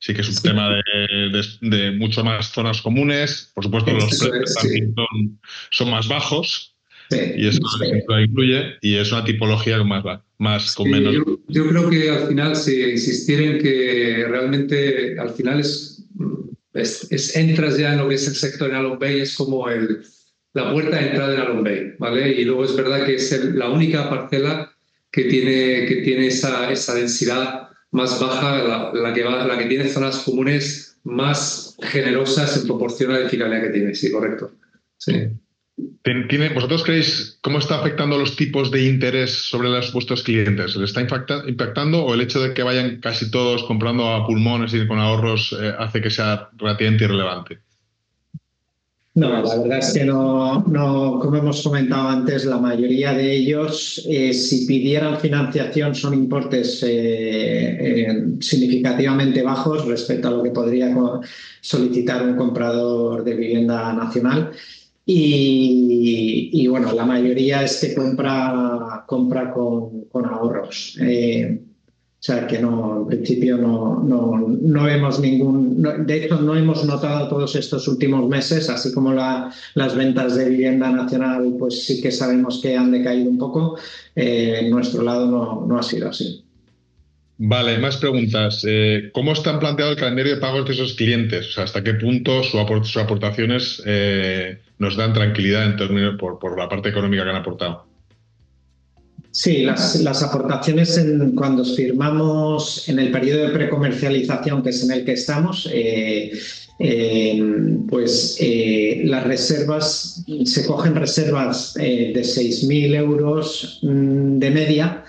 Sí, 0.00 0.12
que 0.12 0.20
es 0.20 0.28
un 0.28 0.34
sí. 0.34 0.42
tema 0.42 0.68
de, 0.68 1.30
de, 1.30 1.44
de, 1.62 1.90
mucho 1.92 2.22
más 2.22 2.52
zonas 2.52 2.82
comunes. 2.82 3.52
Por 3.54 3.64
supuesto, 3.64 3.90
los 3.90 4.04
precios 4.04 4.54
sí. 4.60 4.80
son, 4.94 5.40
son 5.70 5.90
más 5.90 6.08
bajos 6.08 6.75
Sí, 7.10 7.18
y 7.36 7.46
eso 7.46 7.60
sí. 7.78 7.84
lo 8.08 8.20
incluye 8.20 8.62
y 8.80 8.96
es 8.96 9.12
una 9.12 9.24
tipología 9.24 9.82
más, 9.84 10.02
más 10.38 10.74
con 10.74 10.86
Sí, 10.86 10.92
menos. 10.92 11.14
yo, 11.14 11.24
yo 11.48 11.68
creo 11.68 11.88
que 11.90 12.10
al 12.10 12.28
final, 12.28 12.56
si 12.56 12.82
insistiera 12.82 13.42
en 13.44 13.58
que 13.62 14.24
realmente 14.28 15.18
al 15.18 15.30
final 15.30 15.60
es, 15.60 16.02
es, 16.74 17.06
es 17.12 17.36
entras 17.36 17.78
ya 17.78 17.92
en 17.92 17.98
lo 18.00 18.08
que 18.08 18.16
es 18.16 18.26
el 18.26 18.34
sector 18.34 18.68
en 18.70 18.76
Alon 18.76 18.98
Bay, 18.98 19.20
es 19.20 19.34
como 19.36 19.68
el, 19.68 20.02
la 20.54 20.72
puerta 20.72 20.96
de 20.96 21.08
entrada 21.08 21.34
en 21.34 21.40
Alon 21.40 21.62
Bay, 21.64 21.92
¿vale? 21.98 22.32
Y 22.32 22.44
luego 22.44 22.64
es 22.64 22.74
verdad 22.74 23.04
que 23.06 23.14
es 23.14 23.30
el- 23.32 23.58
la 23.58 23.70
única 23.70 24.10
parcela 24.10 24.72
que 25.12 25.24
tiene, 25.24 25.86
que 25.86 26.02
tiene 26.04 26.26
esa, 26.26 26.70
esa 26.72 26.94
densidad 26.94 27.68
más 27.92 28.20
baja, 28.20 28.62
la, 28.64 28.92
la 28.92 29.14
que 29.14 29.22
va, 29.22 29.46
la 29.46 29.56
que 29.58 29.66
tiene 29.66 29.88
zonas 29.88 30.18
comunes 30.18 30.98
más 31.04 31.76
generosas 31.82 32.56
en 32.60 32.66
proporción 32.66 33.10
a 33.12 33.14
la 33.14 33.20
edificabilidad 33.20 33.62
que 33.68 33.72
tiene, 33.72 33.94
sí, 33.94 34.10
correcto. 34.10 34.50
Sí. 34.98 35.12
¿Vosotros 36.54 36.84
creéis 36.84 37.38
cómo 37.40 37.58
está 37.58 37.80
afectando 37.80 38.16
los 38.16 38.36
tipos 38.36 38.70
de 38.70 38.86
interés 38.86 39.32
sobre 39.32 39.68
los 39.68 39.92
vuestros 39.92 40.22
clientes? 40.22 40.76
¿Les 40.76 40.90
está 40.90 41.00
impacta- 41.00 41.42
impactando 41.48 42.04
o 42.04 42.14
el 42.14 42.20
hecho 42.20 42.40
de 42.40 42.54
que 42.54 42.62
vayan 42.62 43.00
casi 43.00 43.28
todos 43.28 43.64
comprando 43.64 44.08
a 44.08 44.24
pulmones 44.24 44.72
y 44.72 44.86
con 44.86 45.00
ahorros 45.00 45.56
eh, 45.60 45.72
hace 45.76 46.00
que 46.00 46.10
sea 46.10 46.48
relativamente 46.56 47.04
irrelevante? 47.04 47.58
No, 49.16 49.30
la 49.42 49.56
verdad 49.56 49.78
es 49.78 49.94
que 49.94 50.04
no, 50.04 50.62
no, 50.68 51.18
como 51.18 51.38
hemos 51.38 51.62
comentado 51.62 52.08
antes, 52.08 52.44
la 52.44 52.58
mayoría 52.58 53.12
de 53.12 53.32
ellos, 53.32 54.06
eh, 54.08 54.32
si 54.32 54.64
pidieran 54.66 55.18
financiación, 55.18 55.94
son 55.94 56.14
importes 56.14 56.84
eh, 56.86 58.36
significativamente 58.38 59.42
bajos 59.42 59.86
respecto 59.86 60.28
a 60.28 60.32
lo 60.32 60.42
que 60.42 60.50
podría 60.50 60.94
solicitar 61.62 62.22
un 62.24 62.36
comprador 62.36 63.24
de 63.24 63.34
vivienda 63.34 63.92
nacional. 63.92 64.52
Y, 65.08 66.66
bueno, 66.66 66.92
la 66.92 67.04
mayoría 67.06 67.62
es 67.62 67.80
que 67.80 67.94
compra, 67.94 69.04
compra 69.06 69.52
con, 69.52 70.04
con 70.10 70.26
ahorros. 70.26 70.98
Eh, 71.00 71.60
o 72.18 72.22
sea 72.26 72.46
que 72.48 72.58
no, 72.58 73.02
en 73.02 73.06
principio 73.06 73.56
no, 73.56 74.02
no, 74.02 74.36
no 74.48 74.82
vemos 74.84 75.20
ningún. 75.20 75.80
de 76.06 76.24
hecho, 76.24 76.40
no 76.40 76.56
hemos 76.56 76.84
notado 76.84 77.28
todos 77.28 77.54
estos 77.54 77.86
últimos 77.86 78.28
meses, 78.28 78.68
así 78.68 78.92
como 78.92 79.12
la- 79.12 79.52
las 79.74 79.94
ventas 79.94 80.34
de 80.34 80.48
vivienda 80.48 80.90
nacional, 80.90 81.54
pues 81.58 81.84
sí 81.84 82.00
que 82.02 82.10
sabemos 82.10 82.60
que 82.60 82.76
han 82.76 82.90
decaído 82.90 83.30
un 83.30 83.38
poco. 83.38 83.78
eh, 84.16 84.58
en 84.62 84.70
nuestro 84.70 85.02
lado 85.02 85.26
no, 85.30 85.66
no 85.66 85.78
ha 85.78 85.82
sido 85.84 86.08
así. 86.08 86.42
Vale, 87.38 87.78
más 87.78 87.98
preguntas. 87.98 88.64
Eh, 88.66 89.10
¿Cómo 89.12 89.32
están 89.32 89.58
planteado 89.60 89.90
el 89.92 89.96
calendario 89.98 90.34
de 90.34 90.40
pagos 90.40 90.66
de 90.66 90.72
esos 90.72 90.94
clientes? 90.94 91.48
O 91.48 91.52
sea, 91.52 91.64
¿hasta 91.64 91.84
qué 91.84 91.94
punto 91.94 92.42
sus 92.42 92.96
aportaciones 92.96 93.82
eh, 93.86 94.58
nos 94.78 94.96
dan 94.96 95.12
tranquilidad 95.12 95.66
en 95.66 95.76
términos 95.76 96.16
por, 96.18 96.38
por 96.38 96.58
la 96.58 96.68
parte 96.68 96.88
económica 96.90 97.24
que 97.24 97.30
han 97.30 97.36
aportado? 97.36 97.86
Sí, 99.36 99.64
las, 99.64 99.96
las 99.96 100.22
aportaciones 100.22 100.96
en, 100.96 101.32
cuando 101.32 101.62
firmamos 101.62 102.88
en 102.88 102.98
el 102.98 103.10
periodo 103.10 103.42
de 103.42 103.48
precomercialización, 103.50 104.62
que 104.62 104.70
es 104.70 104.82
en 104.82 104.92
el 104.92 105.04
que 105.04 105.12
estamos, 105.12 105.68
eh, 105.70 106.32
eh, 106.78 107.76
pues 107.86 108.38
eh, 108.40 109.02
las 109.04 109.24
reservas, 109.24 110.24
se 110.46 110.64
cogen 110.64 110.94
reservas 110.94 111.74
de 111.74 112.14
6.000 112.14 112.94
euros 112.94 113.78
mm, 113.82 114.38
de 114.38 114.50
media. 114.50 115.04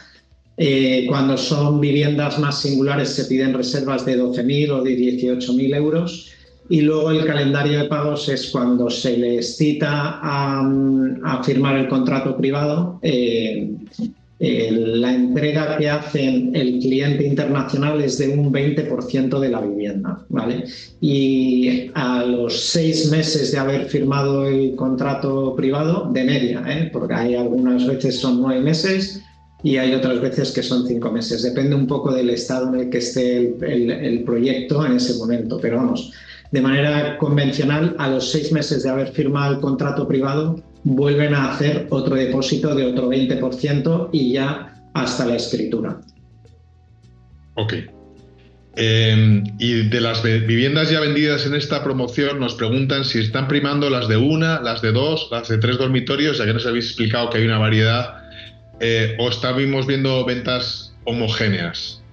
Cuando 1.08 1.38
son 1.38 1.80
viviendas 1.80 2.38
más 2.38 2.62
singulares 2.62 3.10
se 3.10 3.26
piden 3.26 3.54
reservas 3.54 4.04
de 4.06 4.20
12.000 4.20 4.72
o 4.72 4.84
de 4.84 4.98
18.000 4.98 5.76
euros. 5.76 6.37
Y 6.70 6.82
luego 6.82 7.12
el 7.12 7.26
calendario 7.26 7.80
de 7.80 7.86
pagos 7.86 8.28
es 8.30 8.50
cuando 8.52 8.90
se 8.90 9.18
les 9.18 9.58
cita 9.58 10.20
a, 10.22 10.70
a 11.24 11.44
firmar 11.44 11.78
el 11.78 11.88
contrato 11.88 12.36
privado. 12.38 13.00
eh, 13.02 13.70
eh, 14.40 14.70
la 14.72 15.16
entrega 15.16 15.78
que 15.78 15.90
hacen 15.90 16.56
el 16.56 16.80
cliente 16.80 17.26
internacional 17.26 18.00
es 18.02 18.20
de 18.20 18.30
un 18.30 18.54
20% 18.54 19.40
de 19.40 19.50
la 19.50 19.62
vivienda, 19.62 20.24
¿vale? 20.30 20.66
Y 21.02 21.90
a 21.96 22.24
los 22.24 22.60
seis 22.70 23.10
meses 23.10 23.52
de 23.52 23.58
haber 23.58 23.86
firmado 23.86 24.46
el 24.46 24.76
contrato 24.76 25.56
privado, 25.56 26.12
de 26.14 26.24
media, 26.24 26.64
¿eh? 26.68 26.90
porque 26.94 27.16
hay 27.16 27.34
algunas 27.34 27.88
veces 27.88 28.20
son 28.20 28.40
nueve 28.40 28.62
meses 28.62 29.24
y 29.64 29.78
hay 29.78 29.96
otras 29.96 30.22
veces 30.22 30.52
que 30.52 30.62
son 30.62 30.86
cinco 30.86 31.12
meses. 31.12 31.42
Depende 31.42 31.76
un 31.76 31.88
poco 31.88 32.14
del 32.14 32.30
estado 32.30 32.72
en 32.72 32.82
el 32.82 32.90
que 32.92 33.00
esté 33.00 33.38
el, 33.38 33.64
el, 33.64 33.92
el 33.92 34.24
proyecto 34.24 34.86
en 34.86 34.98
ese 34.98 35.16
momento, 35.18 35.58
pero 35.60 35.78
vamos, 35.78 36.14
de 36.52 36.62
manera 36.62 37.18
convencional, 37.18 37.96
a 38.00 38.10
los 38.10 38.32
seis 38.32 38.52
meses 38.52 38.84
de 38.84 38.90
haber 38.90 39.10
firmado 39.10 39.56
el 39.56 39.60
contrato 39.60 40.08
privado, 40.08 40.64
vuelven 40.84 41.34
a 41.34 41.52
hacer 41.52 41.88
otro 41.90 42.16
depósito 42.16 42.74
de 42.74 42.86
otro 42.86 43.10
20% 43.10 44.10
y 44.12 44.34
ya 44.34 44.74
hasta 44.94 45.26
la 45.26 45.36
escritura. 45.36 46.00
Ok. 47.56 47.74
Eh, 48.80 49.44
y 49.58 49.90
de 49.90 50.02
las 50.02 50.22
viviendas 50.22 50.92
ya 50.92 51.00
vendidas 51.00 51.48
en 51.48 51.56
esta 51.56 51.84
promoción, 51.84 52.40
nos 52.40 52.54
preguntan 52.54 53.06
si 53.06 53.20
están 53.20 53.48
primando 53.48 53.90
las 53.90 54.08
de 54.08 54.18
una, 54.18 54.62
las 54.62 54.84
de 54.84 54.92
dos, 54.92 55.30
las 55.32 55.50
de 55.50 55.58
tres 55.58 55.80
dormitorios, 55.80 56.38
ya 56.38 56.46
que 56.46 56.54
nos 56.54 56.66
habéis 56.68 56.86
explicado 56.86 57.32
que 57.32 57.40
hay 57.40 57.46
una 57.46 57.58
variedad, 57.58 58.24
eh, 58.80 59.16
o 59.18 59.30
estamos 59.30 59.88
viendo 59.88 60.24
ventas 60.26 60.96
homogéneas. 61.06 62.04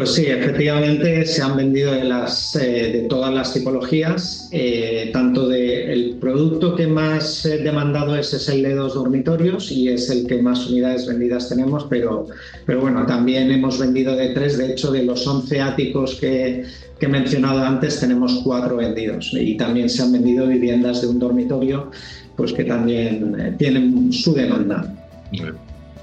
Pues 0.00 0.14
sí, 0.14 0.24
efectivamente 0.24 1.26
se 1.26 1.42
han 1.42 1.58
vendido 1.58 1.92
de, 1.92 2.04
las, 2.04 2.56
eh, 2.56 2.90
de 2.90 3.00
todas 3.02 3.34
las 3.34 3.52
tipologías, 3.52 4.48
eh, 4.50 5.10
tanto 5.12 5.46
de 5.46 5.92
el, 5.92 6.16
producto 6.18 6.74
que 6.74 6.86
más 6.86 7.44
eh, 7.44 7.58
demandado 7.58 8.16
es, 8.16 8.32
es 8.32 8.48
el 8.48 8.62
de 8.62 8.76
dos 8.76 8.94
dormitorios 8.94 9.70
y 9.70 9.90
es 9.90 10.08
el 10.08 10.26
que 10.26 10.40
más 10.40 10.68
unidades 10.68 11.06
vendidas 11.06 11.50
tenemos, 11.50 11.84
pero, 11.90 12.28
pero 12.64 12.80
bueno, 12.80 13.04
también 13.04 13.50
hemos 13.50 13.78
vendido 13.78 14.16
de 14.16 14.30
tres. 14.30 14.56
De 14.56 14.72
hecho, 14.72 14.90
de 14.90 15.02
los 15.02 15.26
11 15.26 15.60
áticos 15.60 16.14
que, 16.14 16.64
que 16.98 17.04
he 17.04 17.08
mencionado 17.10 17.62
antes, 17.62 18.00
tenemos 18.00 18.40
cuatro 18.42 18.76
vendidos 18.76 19.34
y 19.34 19.58
también 19.58 19.90
se 19.90 20.00
han 20.02 20.12
vendido 20.12 20.46
viviendas 20.46 21.02
de 21.02 21.08
un 21.08 21.18
dormitorio 21.18 21.90
pues 22.38 22.54
que 22.54 22.64
también 22.64 23.38
eh, 23.38 23.54
tienen 23.58 24.10
su 24.14 24.32
demanda. 24.32 24.94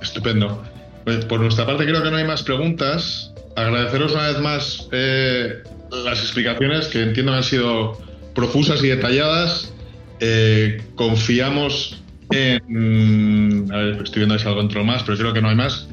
Estupendo. 0.03 0.61
Pues 1.03 1.25
por 1.25 1.39
nuestra 1.39 1.65
parte 1.65 1.83
creo 1.85 2.03
que 2.03 2.11
no 2.11 2.17
hay 2.17 2.27
más 2.27 2.43
preguntas. 2.43 3.33
Agradeceros 3.57 4.13
una 4.13 4.27
vez 4.27 4.39
más 4.39 4.87
eh, 4.91 5.63
las 6.05 6.19
explicaciones 6.19 6.89
que 6.89 7.01
entiendo 7.01 7.33
han 7.33 7.43
sido 7.43 7.97
profusas 8.35 8.83
y 8.83 8.89
detalladas. 8.89 9.73
Eh, 10.19 10.79
confiamos 10.93 11.99
en... 12.29 13.67
A 13.73 13.77
ver, 13.77 14.03
estoy 14.03 14.19
viendo 14.19 14.37
si 14.37 14.47
algo 14.47 14.59
dentro 14.61 14.83
más, 14.83 15.01
pero 15.01 15.17
creo 15.17 15.33
que 15.33 15.41
no 15.41 15.49
hay 15.49 15.55
más. 15.55 15.87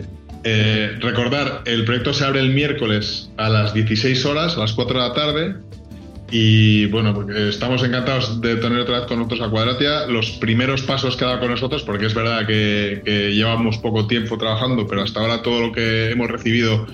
Eh, 0.45 0.99
recordar, 1.01 1.63
el 1.65 1.87
proyecto 1.87 2.13
se 2.13 2.27
abre 2.27 2.41
el 2.41 2.51
miércoles 2.51 3.31
a 3.39 3.49
las 3.49 3.73
16 3.73 4.27
horas, 4.27 4.59
a 4.59 4.61
las 4.61 4.75
4 4.75 5.01
de 5.01 5.09
la 5.09 5.15
tarde. 5.15 5.55
Y 6.31 6.85
bueno, 6.87 7.27
estamos 7.49 7.83
encantados 7.83 8.43
de 8.43 8.57
tener 8.57 8.81
otra 8.81 8.99
vez 8.99 9.09
con 9.09 9.21
nosotros 9.21 9.41
a 9.41 9.49
Cuadratia. 9.49 10.07
Los 10.07 10.33
primeros 10.33 10.83
pasos 10.83 11.17
que 11.17 11.25
ha 11.25 11.29
dado 11.29 11.41
con 11.41 11.51
nosotros, 11.51 11.83
porque 11.83 12.05
es 12.05 12.15
verdad 12.15 12.47
que, 12.47 13.01
que 13.03 13.35
llevamos 13.35 13.79
poco 13.79 14.07
tiempo 14.07 14.37
trabajando, 14.37 14.87
pero 14.87 15.01
hasta 15.01 15.21
ahora 15.21 15.41
todo 15.41 15.69
lo 15.69 15.73
que 15.73 16.11
hemos 16.11 16.31
recibido 16.31 16.87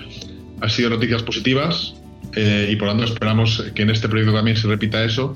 ha 0.61 0.69
sido 0.69 0.89
noticias 0.89 1.23
positivas. 1.23 1.93
Eh, 2.33 2.69
y 2.71 2.75
por 2.77 2.87
lo 2.87 2.93
tanto 2.93 3.11
esperamos 3.11 3.61
que 3.75 3.81
en 3.81 3.89
este 3.89 4.07
proyecto 4.07 4.33
también 4.33 4.55
se 4.55 4.65
repita 4.65 5.03
eso 5.03 5.35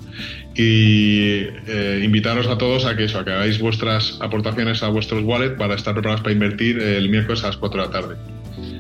y 0.56 1.42
eh, 1.68 2.02
invitaros 2.02 2.48
a 2.48 2.58
todos 2.58 2.86
a 2.86 2.96
que 2.96 3.04
eso, 3.04 3.20
a 3.20 3.26
que 3.26 3.32
hagáis 3.32 3.60
vuestras 3.60 4.18
aportaciones 4.22 4.82
a 4.82 4.88
vuestros 4.88 5.22
wallets 5.26 5.58
para 5.58 5.76
estar 5.76 5.94
preparados 5.94 6.22
para 6.22 6.32
invertir 6.32 6.80
el 6.80 7.10
miércoles 7.10 7.44
a 7.44 7.48
las 7.48 7.58
4 7.58 7.82
de 7.82 7.88
la 7.88 7.92
tarde. 7.92 8.16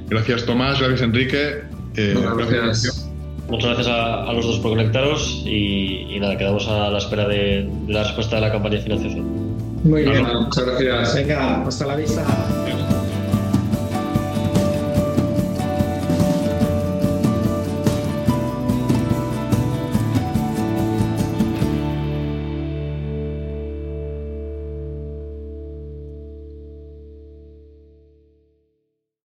Gracias 0.08 0.46
Tomás, 0.46 0.80
gracias 0.80 1.02
Enrique. 1.02 1.64
Eh, 1.98 2.16
gracias. 2.38 3.12
Muchas 3.50 3.76
gracias 3.76 3.88
a, 3.88 4.34
los 4.34 4.46
dos 4.46 4.60
por 4.60 4.72
conectaros 4.72 5.43
y, 5.46 6.18
nada, 6.20 6.38
quedamos 6.38 6.68
a 6.68 6.89
la 6.89 6.98
espera 6.98 7.28
de, 7.28 7.70
la 7.88 8.04
respuesta 8.04 8.38
de 8.38 8.41
la 8.41 8.52
campaña 8.52 8.78
de 8.78 8.82
financiación. 8.82 9.56
Muy 9.84 10.04
bien, 10.04 10.26
muchas 10.26 10.66
gracias. 10.66 11.16
Venga, 11.16 11.64
hasta 11.68 11.86
la 11.86 11.96
vista. 11.96 12.26